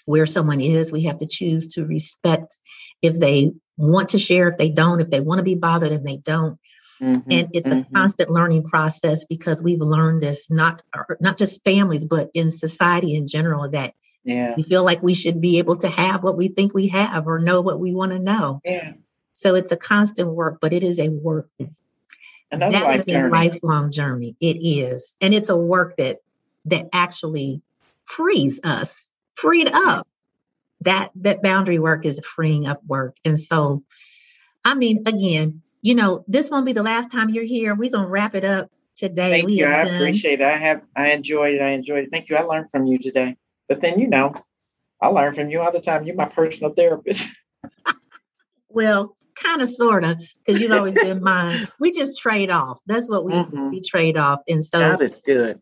where 0.07 0.27
someone 0.27 0.61
is. 0.61 0.91
We 0.91 1.03
have 1.05 1.19
to 1.19 1.27
choose 1.27 1.69
to 1.75 1.87
respect 1.87 2.59
if 3.01 3.19
they 3.21 3.53
want 3.77 4.09
to 4.11 4.19
share, 4.19 4.49
if 4.49 4.57
they 4.57 4.71
don't, 4.71 5.01
if 5.01 5.11
they 5.11 5.21
want 5.21 5.39
to 5.39 5.45
be 5.45 5.55
bothered 5.55 5.93
and 5.93 6.07
they 6.07 6.17
don't. 6.17 6.59
Mm-hmm, 7.01 7.31
and 7.31 7.49
it's 7.53 7.69
mm-hmm. 7.69 7.81
a 7.81 7.99
constant 7.99 8.31
learning 8.31 8.65
process 8.65 9.25
because 9.25 9.63
we've 9.63 9.81
learned 9.81 10.21
this 10.21 10.51
not 10.51 10.83
not 11.21 11.39
just 11.39 11.65
families 11.65 12.05
but 12.05 12.31
in 12.35 12.51
society 12.51 13.15
in 13.17 13.27
general 13.27 13.69
that 13.71 13.95
yeah. 14.25 14.55
we 14.57 14.63
feel 14.63 14.85
like 14.85 15.03
we 15.03 15.15
should 15.15 15.41
be 15.41 15.59
able 15.59 15.77
to 15.77 15.89
have 15.89 16.23
what 16.23 16.37
we 16.37 16.49
think 16.49 16.75
we 16.75 16.89
have 16.89 17.27
or 17.27 17.39
know 17.39 17.61
what 17.61 17.81
we 17.81 17.93
want 17.95 18.13
to 18.13 18.19
know. 18.19 18.61
Yeah. 18.65 18.93
So 19.33 19.55
it's 19.55 19.73
a 19.73 19.77
constant 19.77 20.29
work, 20.29 20.59
but 20.61 20.73
it 20.73 20.83
is 20.83 20.99
a 21.01 21.09
work. 21.09 21.49
Another 22.51 22.79
that 22.79 23.09
is 23.09 23.15
a 23.15 23.29
lifelong 23.29 23.91
journey. 23.91 24.37
It 24.41 24.59
is, 24.61 25.17
and 25.21 25.33
it's 25.33 25.49
a 25.49 25.57
work 25.57 25.97
that 25.97 26.19
that 26.67 26.89
actually 26.93 27.63
frees 28.05 28.61
us, 28.63 29.09
freed 29.35 29.71
up. 29.73 30.07
That 30.83 31.11
that 31.17 31.43
boundary 31.43 31.79
work 31.79 32.05
is 32.05 32.21
freeing 32.21 32.67
up 32.67 32.85
work, 32.85 33.17
and 33.25 33.39
so, 33.39 33.85
I 34.65 34.75
mean, 34.75 35.05
again, 35.07 35.63
you 35.83 35.97
know, 35.97 36.25
this 36.29 36.49
won't 36.49 36.65
be 36.65 36.73
the 36.73 36.83
last 36.83 37.11
time 37.11 37.29
you're 37.29 37.45
here. 37.45 37.75
We're 37.75 37.91
gonna 37.91 38.09
wrap 38.09 38.35
it 38.35 38.45
up 38.45 38.71
today. 38.97 39.31
Thank 39.31 39.47
we 39.47 39.55
you. 39.55 39.67
I 39.67 39.85
done. 39.85 39.95
appreciate 39.95 40.41
it. 40.41 40.45
I 40.45 40.57
have 40.57 40.83
I 40.97 41.11
enjoyed 41.11 41.55
it. 41.55 41.61
I 41.61 41.71
enjoyed 41.71 42.05
it. 42.05 42.11
Thank 42.11 42.31
you. 42.31 42.37
I 42.37 42.43
learned 42.43 42.71
from 42.71 42.87
you 42.87 42.99
today. 42.99 43.37
But 43.69 43.81
then 43.81 44.01
you 44.01 44.07
know, 44.07 44.35
I 45.01 45.09
learn 45.09 45.35
from 45.35 45.51
you 45.51 45.61
all 45.61 45.73
the 45.73 45.81
time. 45.81 46.05
You're 46.05 46.17
my 46.17 46.27
personal 46.27 46.73
therapist. 46.73 47.37
well, 48.69 49.17
kind 49.35 49.61
of 49.61 49.69
sort 49.69 50.05
of 50.05 50.19
because 50.45 50.61
you've 50.61 50.73
always 50.73 50.95
been 50.95 51.23
mine 51.23 51.67
we 51.81 51.91
just 51.91 52.21
trade 52.21 52.51
off 52.51 52.79
that's 52.87 53.09
what 53.09 53.25
we 53.25 53.33
mm-hmm. 53.33 53.71
we 53.71 53.81
trade 53.81 54.17
off 54.17 54.41
and 54.47 54.65
so 54.65 54.79
God 54.79 55.01
is 55.01 55.19
good 55.25 55.59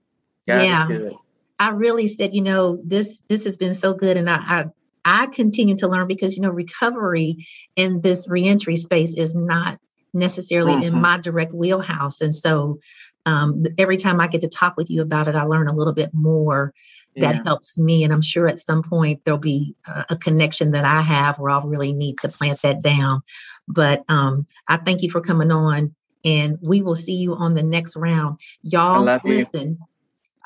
God 0.46 0.62
yeah 0.62 0.86
good. 0.88 1.14
i 1.58 1.70
really 1.70 2.08
said 2.08 2.34
you 2.34 2.42
know 2.42 2.76
this 2.84 3.22
this 3.28 3.44
has 3.44 3.58
been 3.58 3.74
so 3.74 3.94
good 3.94 4.16
and 4.16 4.28
I, 4.28 4.36
I 4.36 4.64
i 5.04 5.26
continue 5.26 5.76
to 5.76 5.88
learn 5.88 6.08
because 6.08 6.36
you 6.36 6.42
know 6.42 6.50
recovery 6.50 7.46
in 7.76 8.00
this 8.00 8.28
reentry 8.28 8.76
space 8.76 9.14
is 9.14 9.36
not 9.36 9.78
necessarily 10.14 10.72
mm-hmm. 10.74 10.94
in 10.94 11.00
my 11.00 11.18
direct 11.18 11.52
wheelhouse 11.52 12.20
and 12.20 12.34
so 12.34 12.78
um, 13.26 13.64
every 13.78 13.96
time 13.96 14.20
i 14.20 14.26
get 14.26 14.40
to 14.40 14.48
talk 14.48 14.76
with 14.76 14.90
you 14.90 15.02
about 15.02 15.28
it 15.28 15.34
i 15.34 15.42
learn 15.42 15.68
a 15.68 15.74
little 15.74 15.94
bit 15.94 16.10
more 16.12 16.72
that 17.16 17.36
yeah. 17.36 17.42
helps 17.44 17.78
me. 17.78 18.04
And 18.04 18.12
I'm 18.12 18.22
sure 18.22 18.46
at 18.46 18.60
some 18.60 18.82
point 18.82 19.24
there'll 19.24 19.38
be 19.38 19.74
a, 19.86 20.06
a, 20.10 20.16
connection 20.16 20.72
that 20.72 20.84
I 20.84 21.00
have 21.00 21.38
where 21.38 21.50
I'll 21.50 21.66
really 21.66 21.92
need 21.92 22.18
to 22.18 22.28
plant 22.28 22.60
that 22.62 22.82
down. 22.82 23.22
But 23.66 24.04
um, 24.08 24.46
I 24.68 24.76
thank 24.76 25.02
you 25.02 25.10
for 25.10 25.20
coming 25.20 25.50
on, 25.50 25.94
and 26.24 26.58
we 26.60 26.82
will 26.82 26.94
see 26.94 27.16
you 27.16 27.34
on 27.34 27.54
the 27.54 27.62
next 27.62 27.96
round. 27.96 28.38
Y'all, 28.62 29.02
listen. 29.24 29.78
You. 29.80 29.86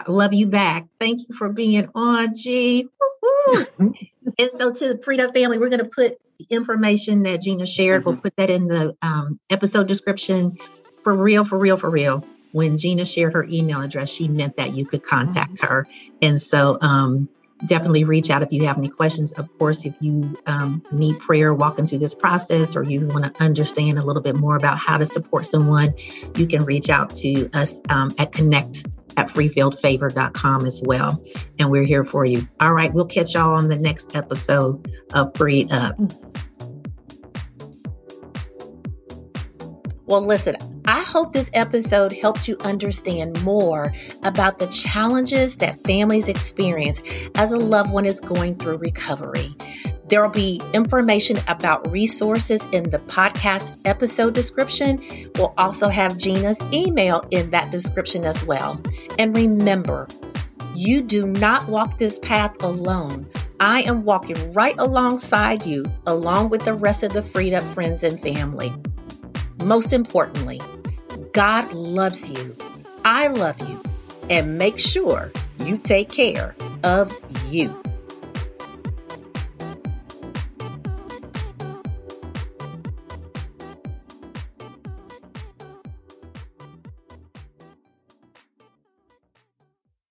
I 0.06 0.12
love 0.12 0.34
you 0.34 0.46
back. 0.46 0.86
Thank 0.98 1.20
you 1.28 1.34
for 1.34 1.48
being 1.48 1.88
on, 1.94 2.34
G. 2.34 2.88
and 3.78 3.96
so, 4.50 4.72
to 4.72 4.94
the 4.94 5.24
Up 5.24 5.34
family, 5.34 5.58
we're 5.58 5.70
going 5.70 5.78
to 5.78 5.90
put 5.90 6.18
the 6.38 6.46
information 6.50 7.22
that 7.24 7.42
Gina 7.42 7.66
shared. 7.66 8.00
Mm-hmm. 8.00 8.10
We'll 8.10 8.18
put 8.18 8.36
that 8.36 8.50
in 8.50 8.66
the 8.66 8.96
um, 9.02 9.40
episode 9.50 9.88
description. 9.88 10.58
For 11.02 11.14
real, 11.14 11.44
for 11.44 11.58
real, 11.58 11.76
for 11.76 11.90
real 11.90 12.24
when 12.54 12.78
Gina 12.78 13.04
shared 13.04 13.32
her 13.32 13.44
email 13.50 13.80
address, 13.80 14.10
she 14.10 14.28
meant 14.28 14.58
that 14.58 14.76
you 14.76 14.86
could 14.86 15.02
contact 15.02 15.54
mm-hmm. 15.54 15.66
her. 15.66 15.88
And 16.22 16.40
so 16.40 16.78
um, 16.80 17.28
definitely 17.66 18.04
reach 18.04 18.30
out 18.30 18.42
if 18.42 18.52
you 18.52 18.64
have 18.66 18.78
any 18.78 18.88
questions. 18.88 19.32
Of 19.32 19.50
course, 19.58 19.84
if 19.84 19.94
you 20.00 20.36
um, 20.46 20.82
need 20.92 21.18
prayer 21.18 21.54
walking 21.54 21.86
through 21.86 21.98
this 21.98 22.14
process 22.14 22.76
or 22.76 22.82
you 22.82 23.06
want 23.06 23.24
to 23.24 23.42
understand 23.42 23.98
a 23.98 24.02
little 24.02 24.22
bit 24.22 24.36
more 24.36 24.56
about 24.56 24.78
how 24.78 24.98
to 24.98 25.06
support 25.06 25.46
someone, 25.46 25.94
you 26.36 26.46
can 26.46 26.64
reach 26.64 26.90
out 26.90 27.10
to 27.16 27.48
us 27.52 27.80
um, 27.88 28.10
at 28.18 28.32
connect 28.32 28.84
at 29.16 29.28
freefieldfavor.com 29.28 30.66
as 30.66 30.82
well. 30.84 31.22
And 31.58 31.70
we're 31.70 31.84
here 31.84 32.04
for 32.04 32.24
you. 32.24 32.48
All 32.60 32.72
right, 32.72 32.92
we'll 32.92 33.06
catch 33.06 33.34
y'all 33.34 33.54
on 33.54 33.68
the 33.68 33.76
next 33.76 34.16
episode 34.16 34.90
of 35.12 35.36
Freed 35.36 35.70
Up. 35.72 35.96
Well, 40.14 40.24
listen, 40.24 40.54
I 40.84 41.02
hope 41.02 41.32
this 41.32 41.50
episode 41.52 42.12
helped 42.12 42.46
you 42.46 42.56
understand 42.60 43.42
more 43.42 43.92
about 44.22 44.60
the 44.60 44.68
challenges 44.68 45.56
that 45.56 45.74
families 45.74 46.28
experience 46.28 47.02
as 47.34 47.50
a 47.50 47.56
loved 47.56 47.90
one 47.90 48.04
is 48.04 48.20
going 48.20 48.54
through 48.54 48.76
recovery. 48.76 49.56
There 50.06 50.22
will 50.22 50.28
be 50.28 50.60
information 50.72 51.38
about 51.48 51.90
resources 51.90 52.64
in 52.70 52.90
the 52.90 53.00
podcast 53.00 53.80
episode 53.86 54.34
description. 54.34 55.02
We'll 55.34 55.52
also 55.58 55.88
have 55.88 56.16
Gina's 56.16 56.62
email 56.72 57.24
in 57.32 57.50
that 57.50 57.72
description 57.72 58.24
as 58.24 58.44
well. 58.44 58.80
And 59.18 59.36
remember, 59.36 60.06
you 60.76 61.02
do 61.02 61.26
not 61.26 61.66
walk 61.66 61.98
this 61.98 62.20
path 62.20 62.62
alone. 62.62 63.28
I 63.58 63.82
am 63.82 64.04
walking 64.04 64.52
right 64.52 64.76
alongside 64.78 65.66
you, 65.66 65.92
along 66.06 66.50
with 66.50 66.64
the 66.64 66.74
rest 66.74 67.02
of 67.02 67.12
the 67.12 67.22
Freed 67.24 67.52
Up 67.52 67.64
friends 67.74 68.04
and 68.04 68.20
family. 68.20 68.72
Most 69.64 69.92
importantly, 69.92 70.60
God 71.32 71.72
loves 71.72 72.30
you. 72.30 72.56
I 73.04 73.28
love 73.28 73.58
you. 73.68 73.82
And 74.30 74.58
make 74.58 74.78
sure 74.78 75.32
you 75.58 75.78
take 75.78 76.08
care 76.10 76.54
of 76.82 77.12
you. 77.50 77.83